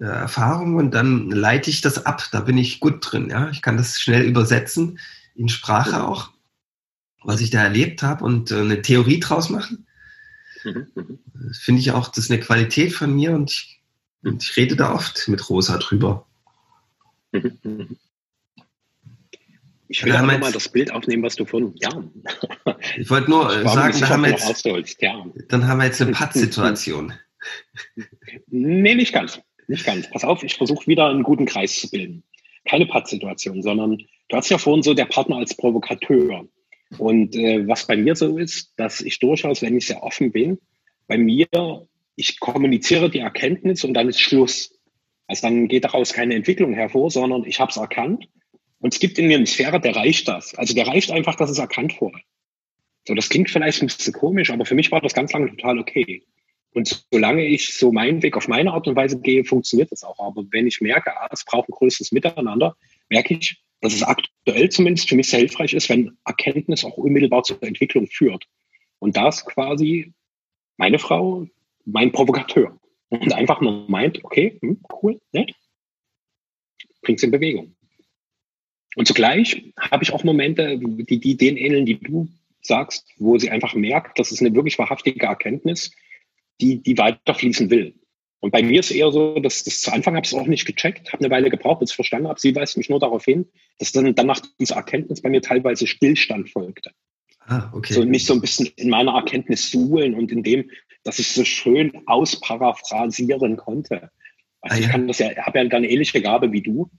äh, 0.01 0.05
Erfahrungen 0.05 0.77
und 0.77 0.93
dann 0.93 1.31
leite 1.31 1.71
ich 1.71 1.81
das 1.81 2.07
ab. 2.07 2.29
Da 2.33 2.41
bin 2.41 2.59
ich 2.59 2.81
gut 2.81 2.99
drin. 3.01 3.31
Ja? 3.31 3.51
Ich 3.51 3.63
kann 3.63 3.77
das 3.77 4.01
schnell 4.01 4.23
übersetzen, 4.23 4.99
in 5.35 5.49
Sprache 5.49 5.97
mhm. 5.97 6.03
auch 6.03 6.33
was 7.25 7.41
ich 7.41 7.51
da 7.51 7.63
erlebt 7.63 8.03
habe 8.03 8.25
und 8.25 8.51
äh, 8.51 8.61
eine 8.61 8.83
Theorie 8.83 9.21
draus 9.21 9.51
machen. 9.51 9.87
Mhm, 10.65 10.87
mhm. 10.95 11.19
Finde 11.53 11.81
ich 11.81 11.93
auch, 11.93 12.09
das 12.09 12.25
ist 12.25 12.31
eine 12.31 12.41
Qualität 12.41 12.93
von 12.93 13.15
mir 13.15 13.33
und 13.33 13.51
ich, 13.51 13.81
und 14.23 14.43
ich 14.43 14.57
rede 14.57 14.77
da 14.77 14.93
oft 14.93 15.29
mit 15.29 15.49
Rosa 15.49 15.79
drüber. 15.79 16.27
Mhm, 17.33 17.97
ich 19.93 20.05
will 20.07 20.17
auch 20.17 20.23
mal 20.23 20.53
das 20.53 20.71
Bild 20.71 20.91
aufnehmen, 20.91 21.23
was 21.23 21.37
du 21.37 21.45
von, 21.45 21.75
ja. 21.77 21.91
Ich 22.97 23.11
wollte 23.11 23.31
nur 23.31 23.63
ich 23.63 23.69
sagen, 23.69 24.01
da 24.01 24.09
haben 24.09 24.25
jetzt, 24.25 25.03
ja. 25.03 25.27
dann 25.49 25.69
haben 25.69 25.79
wir 25.79 25.85
jetzt 25.85 26.01
eine 26.01 26.13
Pattsituation. 26.13 27.13
nee, 28.49 28.95
nicht 28.95 29.13
ganz. 29.13 29.41
Nicht 29.69 29.85
ganz. 29.85 30.11
Pass 30.11 30.25
auf, 30.25 30.43
ich 30.43 30.55
versuche 30.55 30.87
wieder 30.87 31.09
einen 31.09 31.23
guten 31.23 31.45
Kreis 31.45 31.79
zu 31.79 31.91
bilden. 31.91 32.23
Keine 32.65 32.87
Pattsituation, 32.87 33.63
sondern 33.63 33.99
du 34.29 34.37
hast 34.37 34.49
ja 34.49 34.57
vorhin 34.57 34.83
so 34.83 34.95
der 34.95 35.05
Partner 35.05 35.37
als 35.37 35.55
Provokateur. 35.55 36.47
Und 36.97 37.37
äh, 37.37 37.69
was 37.69 37.87
bei 37.87 37.97
mir 37.97 38.17
so 38.17 38.39
ist, 38.39 38.73
dass 38.77 39.03
ich 39.03 39.19
durchaus, 39.19 39.61
wenn 39.61 39.77
ich 39.77 39.87
sehr 39.87 40.03
offen 40.03 40.33
bin, 40.33 40.59
bei 41.07 41.19
mir, 41.19 41.47
ich 42.17 42.41
kommuniziere 42.41 43.11
die 43.11 43.19
Erkenntnis 43.19 43.85
und 43.85 43.93
dann 43.93 44.09
ist 44.09 44.21
Schluss. 44.21 44.79
Also 45.27 45.47
dann 45.47 45.69
geht 45.69 45.85
daraus 45.85 46.15
keine 46.15 46.35
Entwicklung 46.35 46.73
hervor, 46.73 47.11
sondern 47.11 47.45
ich 47.45 47.61
habe 47.61 47.71
es 47.71 47.77
erkannt. 47.77 48.27
Und 48.83 48.93
es 48.93 48.99
gibt 48.99 49.17
in 49.17 49.29
mir 49.29 49.37
eine 49.37 49.47
Sphäre, 49.47 49.81
der 49.81 49.95
reicht 49.95 50.27
das. 50.27 50.57
Also 50.57 50.75
der 50.75 50.89
reicht 50.89 51.13
einfach, 51.13 51.37
dass 51.37 51.49
es 51.49 51.59
erkannt 51.59 52.01
wurde. 52.01 52.19
So, 53.07 53.15
das 53.15 53.29
klingt 53.29 53.49
vielleicht 53.49 53.81
ein 53.81 53.87
bisschen 53.87 54.13
komisch, 54.13 54.51
aber 54.51 54.65
für 54.65 54.75
mich 54.75 54.91
war 54.91 55.01
das 55.01 55.15
ganz 55.15 55.33
lange 55.33 55.51
total 55.51 55.79
okay. 55.79 56.25
Und 56.75 57.07
solange 57.13 57.47
ich 57.47 57.75
so 57.75 57.93
meinen 57.93 58.25
Weg 58.25 58.37
auf 58.37 58.49
meine 58.49 58.73
Art 58.73 58.89
und 58.89 58.97
Weise 58.97 59.21
gehe, 59.21 59.45
funktioniert 59.45 59.93
das 59.93 60.03
auch. 60.03 60.19
Aber 60.19 60.45
wenn 60.51 60.67
ich 60.67 60.81
merke, 60.81 61.17
ah, 61.17 61.29
es 61.31 61.45
braucht 61.45 61.69
ein 61.69 61.73
größeres 61.73 62.11
Miteinander, 62.11 62.77
merke 63.09 63.35
ich, 63.35 63.63
dass 63.81 63.95
es 63.95 64.03
aktuell 64.03 64.69
zumindest 64.71 65.09
für 65.09 65.15
mich 65.15 65.29
sehr 65.29 65.39
hilfreich 65.39 65.75
ist, 65.75 65.89
wenn 65.89 66.19
Erkenntnis 66.25 66.85
auch 66.85 66.97
unmittelbar 66.97 67.45
zur 67.45 67.63
Entwicklung 67.63 68.09
führt. 68.09 68.49
Und 68.99 69.17
das 69.17 69.47
quasi 69.47 70.13
meine 70.77 70.99
Frau, 70.99 71.47
mein 71.85 72.11
Provokateur. 72.11 72.77
Und 73.11 73.33
einfach 73.33 73.61
nur 73.61 73.89
meint, 73.89 74.25
okay, 74.25 74.59
hm, 74.61 74.83
cool, 75.01 75.21
nett, 75.31 75.55
bringt's 77.03 77.23
in 77.23 77.31
Bewegung. 77.31 77.77
Und 78.97 79.07
zugleich 79.07 79.73
habe 79.79 80.05
ich 80.05 80.13
auch 80.13 80.25
Momente, 80.25 80.79
die, 80.79 81.19
die 81.19 81.37
denen 81.37 81.57
ähneln, 81.57 81.87
die 81.87 81.99
du 81.99 82.29
sagst, 82.61 83.09
wo 83.19 83.39
sie 83.39 83.51
einfach 83.51 83.75
merkt, 83.75 84.19
das 84.19 84.33
ist 84.33 84.41
eine 84.41 84.55
wirklich 84.55 84.79
wahrhaftige 84.79 85.27
Erkenntnis, 85.27 85.93
die, 86.61 86.83
die 86.83 86.97
weiterfließen 86.99 87.71
will. 87.71 87.95
Und 88.41 88.51
bei 88.51 88.63
mir 88.63 88.81
ist 88.81 88.91
eher 88.91 89.13
so, 89.13 89.39
dass 89.39 89.63
das 89.63 89.83
zu 89.83 89.93
Anfang 89.93 90.17
habe 90.17 90.27
ich 90.27 90.33
es 90.33 90.39
auch 90.39 90.47
nicht 90.47 90.67
gecheckt, 90.67 91.13
habe 91.13 91.25
eine 91.25 91.33
Weile 91.33 91.49
gebraucht, 91.49 91.81
bis 91.81 91.91
ich 91.91 91.97
verstanden 91.97 92.29
habe. 92.29 92.41
Sie 92.41 92.55
weist 92.55 92.77
mich 92.77 92.91
nur 92.91 92.99
darauf 92.99 93.25
hin, 93.25 93.47
dass 93.79 93.93
dann, 93.93 94.15
dann 94.15 94.27
nach 94.27 94.41
dieser 94.59 94.77
Erkenntnis 94.77 95.23
bei 95.23 95.29
mir 95.29 95.43
teilweise 95.43 95.87
Stillstand 95.87 96.51
folgte. 96.51 96.91
Ah, 97.47 97.71
okay. 97.73 97.93
So 97.93 98.05
mich 98.05 98.25
so 98.25 98.35
ein 98.35 98.41
bisschen 98.41 98.67
in 98.77 98.91
meiner 98.91 99.13
Erkenntnis 99.13 99.71
suhlen 99.71 100.15
und 100.15 100.33
in 100.33 100.43
dem, 100.43 100.71
dass 101.05 101.21
ich 101.21 101.29
so 101.29 101.45
schön 101.45 101.93
ausparaphrasieren 102.07 103.57
konnte. 103.57 104.11
Also 104.61 104.77
ah, 104.77 104.79
ja. 104.79 104.87
ich 104.87 104.91
kann 104.91 105.07
das 105.07 105.19
ja, 105.19 105.37
habe 105.37 105.59
ja 105.59 105.65
dann 105.65 105.85
ähnliche 105.85 106.21
Gabe 106.21 106.51
wie 106.51 106.63
du, 106.63 106.91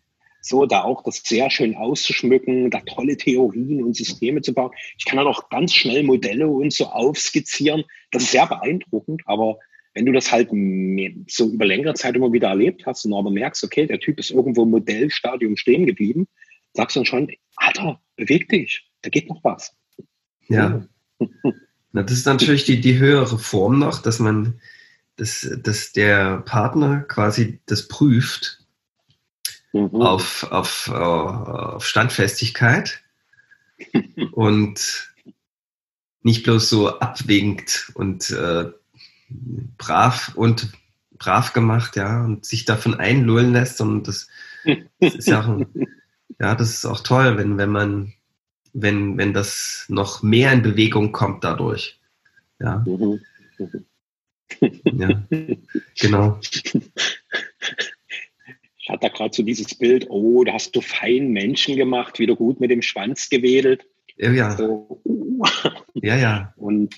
so 0.43 0.65
da 0.65 0.83
auch 0.83 1.03
das 1.03 1.21
sehr 1.23 1.49
schön 1.49 1.75
auszuschmücken, 1.75 2.69
da 2.69 2.81
tolle 2.81 3.15
Theorien 3.15 3.83
und 3.83 3.95
Systeme 3.95 4.41
zu 4.41 4.53
bauen. 4.53 4.71
Ich 4.97 5.05
kann 5.05 5.17
dann 5.17 5.27
auch 5.27 5.49
ganz 5.49 5.73
schnell 5.73 6.03
Modelle 6.03 6.47
und 6.47 6.73
so 6.73 6.85
aufskizzieren. 6.87 7.83
Das 8.11 8.23
ist 8.23 8.31
sehr 8.31 8.45
beeindruckend, 8.45 9.21
aber 9.25 9.57
wenn 9.93 10.05
du 10.05 10.11
das 10.11 10.31
halt 10.31 10.49
so 11.27 11.49
über 11.49 11.65
längere 11.65 11.93
Zeit 11.93 12.15
immer 12.15 12.33
wieder 12.33 12.49
erlebt 12.49 12.85
hast 12.85 13.05
und 13.05 13.13
aber 13.13 13.31
merkst, 13.31 13.63
okay, 13.63 13.85
der 13.85 13.99
Typ 13.99 14.19
ist 14.19 14.31
irgendwo 14.31 14.63
im 14.63 14.71
Modellstadium 14.71 15.55
stehen 15.55 15.85
geblieben, 15.85 16.27
sagst 16.73 16.95
du 16.95 16.99
dann 16.99 17.05
schon, 17.05 17.31
Alter, 17.55 18.01
beweg 18.17 18.49
dich, 18.49 18.89
da 19.01 19.09
geht 19.09 19.29
noch 19.29 19.43
was. 19.43 19.75
Ja. 20.49 20.85
Na, 21.93 22.03
das 22.03 22.13
ist 22.13 22.25
natürlich 22.25 22.65
die, 22.65 22.81
die 22.81 22.97
höhere 22.97 23.39
Form 23.39 23.79
noch, 23.79 24.01
dass 24.01 24.19
man, 24.19 24.59
dass, 25.15 25.57
dass 25.61 25.93
der 25.93 26.41
Partner 26.41 27.01
quasi 27.01 27.59
das 27.67 27.87
prüft 27.87 28.62
mhm. 29.73 30.01
auf, 30.01 30.43
auf, 30.51 30.89
auf 30.89 31.85
Standfestigkeit 31.85 33.01
und 34.31 35.13
nicht 36.21 36.43
bloß 36.43 36.69
so 36.69 36.99
abwinkt 36.99 37.91
und 37.95 38.29
äh, 38.31 38.71
brav 39.77 40.31
und 40.35 40.71
brav 41.17 41.53
gemacht, 41.53 41.95
ja, 41.95 42.23
und 42.23 42.45
sich 42.45 42.65
davon 42.65 42.95
einlullen 42.95 43.53
lässt. 43.53 43.81
Und 43.81 44.07
das, 44.07 44.27
das 44.99 45.15
ist 45.15 45.27
ja 45.27 45.41
auch, 45.41 45.65
ja, 46.39 46.55
das 46.55 46.69
ist 46.69 46.85
auch 46.85 47.01
toll, 47.01 47.37
wenn, 47.37 47.57
wenn 47.57 47.69
man, 47.69 48.13
wenn, 48.73 49.17
wenn 49.17 49.33
das 49.33 49.85
noch 49.89 50.23
mehr 50.23 50.51
in 50.53 50.61
Bewegung 50.61 51.11
kommt 51.11 51.43
dadurch. 51.43 51.99
Ja. 52.59 52.83
Mhm. 52.85 53.19
Ja, 54.83 55.23
genau. 55.99 56.39
Ich 58.83 58.89
hatte 58.89 59.07
da 59.07 59.07
gerade 59.07 59.33
so 59.33 59.43
dieses 59.43 59.75
Bild, 59.75 60.07
oh, 60.09 60.43
da 60.43 60.53
hast 60.53 60.75
du 60.75 60.81
feinen 60.81 61.31
Menschen 61.31 61.77
gemacht, 61.77 62.19
wieder 62.19 62.35
gut 62.35 62.59
mit 62.59 62.69
dem 62.69 62.81
Schwanz 62.81 63.29
gewedelt. 63.29 63.85
Ja, 64.17 64.31
ja. 64.31 64.57
So, 64.57 64.99
uh. 65.05 65.45
Ja, 65.93 66.17
ja. 66.17 66.53
Und 66.57 66.93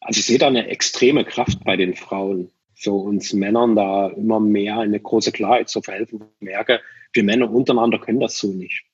also 0.00 0.18
ich 0.18 0.26
sehe 0.26 0.36
da 0.38 0.48
eine 0.48 0.68
extreme 0.68 1.24
Kraft 1.24 1.64
bei 1.64 1.76
den 1.76 1.94
Frauen, 1.94 2.50
so 2.74 2.98
uns 2.98 3.32
Männern 3.32 3.76
da 3.76 4.08
immer 4.08 4.40
mehr 4.40 4.78
eine 4.80 5.00
große 5.00 5.32
Klarheit 5.32 5.70
zu 5.70 5.80
verhelfen. 5.80 6.20
Ich 6.38 6.44
merke, 6.44 6.80
wir 7.14 7.24
Männer 7.24 7.50
untereinander 7.50 7.98
können 7.98 8.20
das 8.20 8.36
so 8.36 8.52
nicht. 8.52 8.84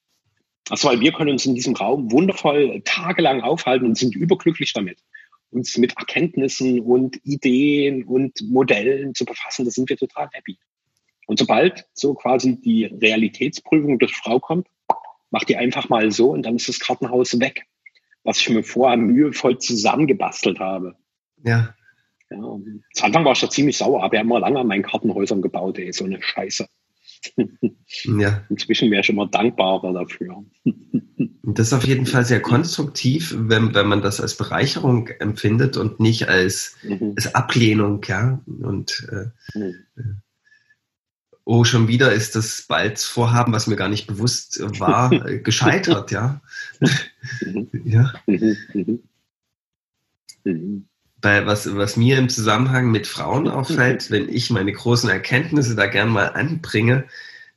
Also 0.69 0.89
weil 0.89 1.01
wir 1.01 1.11
können 1.11 1.31
uns 1.31 1.45
in 1.45 1.57
diesem 1.57 1.75
Raum 1.75 2.13
wundervoll 2.13 2.83
tagelang 2.85 3.41
aufhalten 3.41 3.85
und 3.85 3.99
sind 3.99 4.15
überglücklich 4.15 4.73
damit, 4.73 4.99
uns 5.51 5.77
mit 5.77 5.97
Erkenntnissen 5.97 6.79
und 6.81 7.19
Ideen 7.25 8.05
und 8.05 8.41
Modellen 8.49 9.13
zu 9.13 9.25
befassen. 9.25 9.65
Da 9.65 9.73
sind 9.73 9.89
wir 9.89 9.97
total 9.97 10.29
happy. 10.33 10.57
Und 11.27 11.39
sobald 11.39 11.87
so 11.93 12.15
quasi 12.15 12.61
die 12.61 12.85
Realitätsprüfung 12.85 13.99
durch 13.99 14.15
Frau 14.17 14.41
kommt, 14.41 14.69
macht 15.31 15.49
die 15.49 15.57
einfach 15.57 15.89
mal 15.89 16.11
so 16.13 16.31
und 16.31 16.45
dann 16.45 16.57
ist 16.57 16.69
das 16.69 16.81
Kartenhaus 16.81 17.39
weg, 17.41 17.67
was 18.23 18.41
ich 18.41 18.49
mir 18.49 18.63
vorher 18.63 18.97
mühevoll 18.97 19.59
zusammengebastelt 19.59 20.61
habe. 20.61 20.97
Ja. 21.43 21.75
ja 22.31 22.39
zu 22.95 23.05
Anfang 23.05 23.25
war 23.25 23.33
ich 23.33 23.41
da 23.41 23.51
ziemlich 23.51 23.77
sauer, 23.77 24.03
habe 24.03 24.17
ja 24.17 24.23
immer 24.23 24.41
lange 24.41 24.61
an 24.61 24.69
meinen 24.69 24.85
Kartenhäusern 24.85 25.43
gebaut, 25.43 25.79
ey, 25.79 25.93
so 25.93 26.05
eine 26.05 26.23
Scheiße. 26.23 26.67
Ja. 28.05 28.45
Inzwischen 28.51 28.91
wäre 28.91 29.01
ich 29.01 29.09
immer 29.09 29.27
dankbarer 29.27 29.93
dafür. 29.93 30.45
Das 31.49 31.69
ist 31.69 31.73
auf 31.73 31.87
jeden 31.87 32.07
Fall 32.07 32.25
sehr 32.25 32.43
konstruktiv, 32.43 33.33
wenn, 33.39 33.73
wenn 33.73 33.87
man 33.87 34.03
das 34.03 34.21
als 34.21 34.37
Bereicherung 34.37 35.07
empfindet 35.07 35.77
und 35.77 36.01
nicht 36.01 36.29
als, 36.29 36.77
mhm. 36.83 37.13
als 37.17 37.37
Ablehnung, 37.37 38.03
ja. 38.09 38.43
Und 38.47 39.09
äh, 39.13 39.57
mhm. 39.57 40.23
Oh, 41.49 41.63
schon 41.63 41.87
wieder 41.87 42.13
ist 42.13 42.35
das 42.35 42.63
Balzvorhaben, 42.63 43.53
was 43.53 43.69
mir 43.69 43.77
gar 43.77 43.89
nicht 43.89 44.09
bewusst 44.09 44.61
war, 44.81 45.11
gescheitert, 45.45 46.11
ja. 46.11 46.41
ja. 47.85 48.13
Bei 51.21 51.47
was, 51.47 51.77
was 51.77 51.97
mir 51.97 52.19
im 52.19 52.29
Zusammenhang 52.29 52.91
mit 52.91 53.07
Frauen 53.07 53.47
auffällt, 53.47 54.11
wenn 54.11 54.29
ich 54.29 54.51
meine 54.51 54.73
großen 54.73 55.09
Erkenntnisse 55.09 55.77
da 55.77 55.87
gern 55.87 56.09
mal 56.09 56.31
anbringe, 56.31 57.07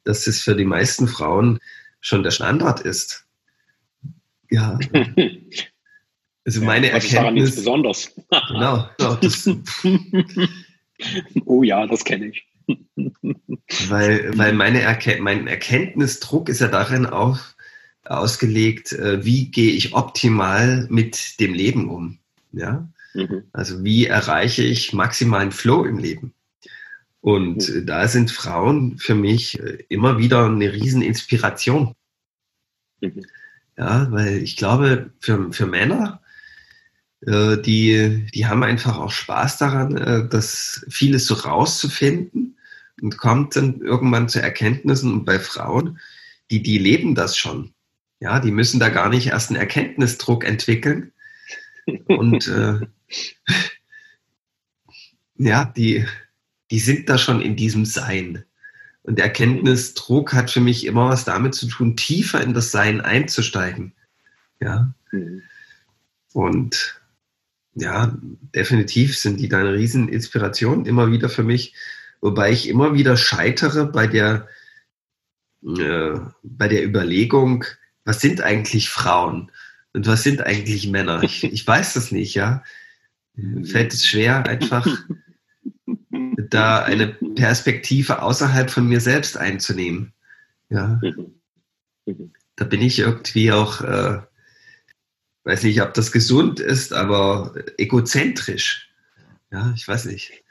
dass 0.04 0.28
es 0.28 0.44
für 0.44 0.56
die 0.56 0.66
meisten 0.66 1.08
Frauen 1.08 1.58
schon 2.00 2.22
der 2.22 2.32
Standard 2.32 2.82
ist. 2.82 3.26
Ja. 4.52 4.78
Also 6.46 6.64
meine 6.64 6.88
ja, 6.88 6.94
Erkenntnis. 6.94 7.50
Ist 7.50 7.56
besonders. 7.58 8.16
genau. 8.48 8.90
genau 8.98 9.16
das, 9.16 9.48
oh 11.46 11.62
ja, 11.62 11.86
das 11.86 12.04
kenne 12.04 12.30
ich. 12.30 12.48
Weil, 13.88 14.38
weil 14.38 14.54
meine 14.54 14.82
Erken 14.82 15.24
mein 15.24 15.48
Erkenntnisdruck 15.48 16.50
ist 16.50 16.62
ja 16.62 16.68
darin 16.68 17.06
auch 17.06 17.40
ausgelegt, 18.04 18.92
äh, 18.94 19.24
wie 19.24 19.52
gehe 19.52 19.72
ich 19.72 19.94
optimal 19.94 20.88
mit 20.90 21.40
dem 21.40 21.54
Leben 21.54 21.90
um. 21.90 22.18
Ja? 22.52 22.90
Mhm. 23.14 23.44
Also 23.54 23.84
wie 23.84 24.08
erreiche 24.08 24.64
ich 24.64 24.94
maximalen 24.94 25.52
Flow 25.52 25.86
im 25.86 25.98
Leben? 26.00 26.34
Und 27.22 27.70
mhm. 27.70 27.86
da 27.86 28.08
sind 28.08 28.32
Frauen 28.32 28.98
für 28.98 29.16
mich 29.16 29.60
äh, 29.60 29.84
immer 29.90 30.18
wieder 30.18 30.46
eine 30.46 30.74
Rieseninspiration. 30.74 31.96
Mhm. 33.02 33.26
Ja, 33.78 34.12
weil 34.12 34.38
ich 34.38 34.58
glaube, 34.58 35.12
für, 35.20 35.54
für 35.54 35.68
Männer, 35.68 36.22
äh, 37.22 37.58
die, 37.58 38.28
die 38.34 38.48
haben 38.48 38.64
einfach 38.64 38.98
auch 38.98 39.12
Spaß 39.12 39.58
daran, 39.58 40.30
das 40.30 40.86
vieles 40.90 41.28
so 41.28 41.36
rauszufinden 41.36 42.58
und 43.02 43.18
kommt 43.18 43.56
dann 43.56 43.82
irgendwann 43.82 44.30
zu 44.30 44.42
Erkenntnissen. 44.42 45.14
Und 45.14 45.26
bei 45.26 45.40
Frauen, 45.40 46.00
die, 46.52 46.62
die 46.62 46.78
leben 46.78 47.16
das 47.16 47.38
schon. 47.38 47.74
Ja, 48.20 48.40
die 48.40 48.52
müssen 48.52 48.80
da 48.80 48.90
gar 48.90 49.10
nicht 49.10 49.28
erst 49.28 49.50
einen 49.50 49.60
Erkenntnisdruck 49.60 50.46
entwickeln. 50.46 51.12
Und 52.08 52.48
äh, 52.48 52.80
ja, 55.36 55.66
die, 55.66 56.06
die 56.72 56.80
sind 56.80 57.10
da 57.10 57.18
schon 57.18 57.42
in 57.42 57.56
diesem 57.56 57.86
Sein. 57.86 58.44
Und 59.04 59.18
der 59.18 59.26
Erkenntnisdruck 59.26 60.34
hat 60.34 60.52
für 60.52 60.60
mich 60.60 60.86
immer 60.86 61.10
was 61.10 61.26
damit 61.26 61.56
zu 61.56 61.68
tun, 61.68 61.96
tiefer 61.96 62.42
in 62.42 62.54
das 62.54 62.72
Sein 62.72 63.02
einzusteigen. 63.02 63.94
Ja. 64.60 64.94
Mhm. 65.12 65.42
Und 66.34 67.02
ja, 67.76 68.14
definitiv 68.54 69.18
sind 69.18 69.40
die 69.40 69.48
da 69.48 69.60
eine 69.60 69.74
Rieseninspiration 69.74 70.86
immer 70.86 71.12
wieder 71.12 71.30
für 71.30 71.44
mich, 71.44 71.74
wobei 72.22 72.52
ich 72.52 72.68
immer 72.68 72.94
wieder 72.94 73.18
scheitere 73.18 73.86
bei 73.86 74.08
der, 74.08 74.48
äh, 75.64 76.20
bei 76.44 76.68
der 76.68 76.84
Überlegung, 76.84 77.66
was 78.06 78.22
sind 78.22 78.42
eigentlich 78.42 78.90
Frauen 78.90 79.52
und 79.94 80.08
was 80.08 80.24
sind 80.24 80.42
eigentlich 80.42 80.88
Männer? 80.88 81.24
Ich, 81.24 81.44
ich 81.54 81.66
weiß 81.66 81.94
das 81.94 82.12
nicht, 82.12 82.36
ja. 82.36 82.64
Fällt 83.64 83.94
es 83.94 84.06
schwer, 84.06 84.46
einfach 84.48 84.86
da 86.50 86.84
eine 86.84 87.08
Perspektive 87.08 88.22
außerhalb 88.22 88.70
von 88.70 88.88
mir 88.88 89.00
selbst 89.00 89.38
einzunehmen. 89.38 90.14
Ja. 90.70 91.00
Da 92.58 92.66
bin 92.66 92.82
ich 92.82 93.00
irgendwie 93.00 93.54
auch, 93.54 93.80
äh, 93.80 94.20
weiß 95.46 95.64
nicht, 95.64 95.82
ob 95.82 95.94
das 95.94 96.12
gesund 96.12 96.60
ist, 96.60 96.92
aber 96.92 97.54
egozentrisch. 97.78 98.90
Ja, 99.52 99.72
ich 99.74 99.88
weiß 99.88 100.06
nicht 100.06 100.44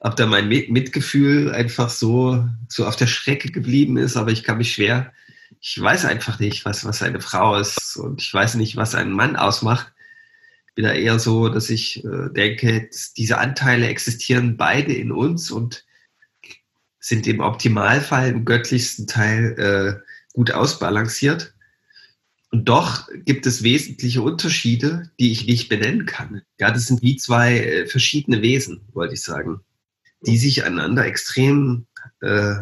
ob 0.00 0.16
da 0.16 0.26
mein 0.26 0.48
Mitgefühl 0.48 1.52
einfach 1.52 1.90
so, 1.90 2.48
so 2.68 2.86
auf 2.86 2.96
der 2.96 3.08
Strecke 3.08 3.50
geblieben 3.50 3.96
ist, 3.96 4.16
aber 4.16 4.30
ich 4.30 4.44
kann 4.44 4.58
mich 4.58 4.72
schwer, 4.72 5.12
ich 5.60 5.80
weiß 5.80 6.04
einfach 6.04 6.38
nicht, 6.38 6.64
was, 6.64 6.84
was 6.84 7.02
eine 7.02 7.20
Frau 7.20 7.56
ist 7.56 7.96
und 7.96 8.22
ich 8.22 8.32
weiß 8.32 8.54
nicht, 8.54 8.76
was 8.76 8.94
einen 8.94 9.12
Mann 9.12 9.34
ausmacht. 9.34 9.92
Ich 10.68 10.74
bin 10.74 10.84
da 10.84 10.92
eher 10.92 11.18
so, 11.18 11.48
dass 11.48 11.68
ich 11.70 12.04
äh, 12.04 12.30
denke, 12.30 12.88
diese 13.16 13.38
Anteile 13.38 13.88
existieren 13.88 14.56
beide 14.56 14.92
in 14.92 15.10
uns 15.10 15.50
und 15.50 15.84
sind 17.00 17.26
im 17.26 17.40
Optimalfall 17.40 18.28
im 18.28 18.44
göttlichsten 18.44 19.08
Teil 19.08 19.54
äh, 19.58 20.32
gut 20.32 20.52
ausbalanciert. 20.52 21.54
Und 22.50 22.68
doch 22.68 23.08
gibt 23.24 23.46
es 23.46 23.62
wesentliche 23.62 24.22
Unterschiede, 24.22 25.10
die 25.18 25.32
ich 25.32 25.46
nicht 25.46 25.68
benennen 25.68 26.06
kann. 26.06 26.42
Ja, 26.60 26.70
das 26.70 26.84
sind 26.84 27.02
wie 27.02 27.16
zwei 27.16 27.58
äh, 27.58 27.86
verschiedene 27.86 28.42
Wesen, 28.42 28.82
wollte 28.92 29.14
ich 29.14 29.22
sagen 29.22 29.60
die 30.20 30.38
sich 30.38 30.64
einander 30.64 31.06
extrem 31.06 31.86
äh, 32.20 32.54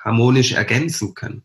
harmonisch 0.00 0.52
ergänzen 0.52 1.14
können. 1.14 1.42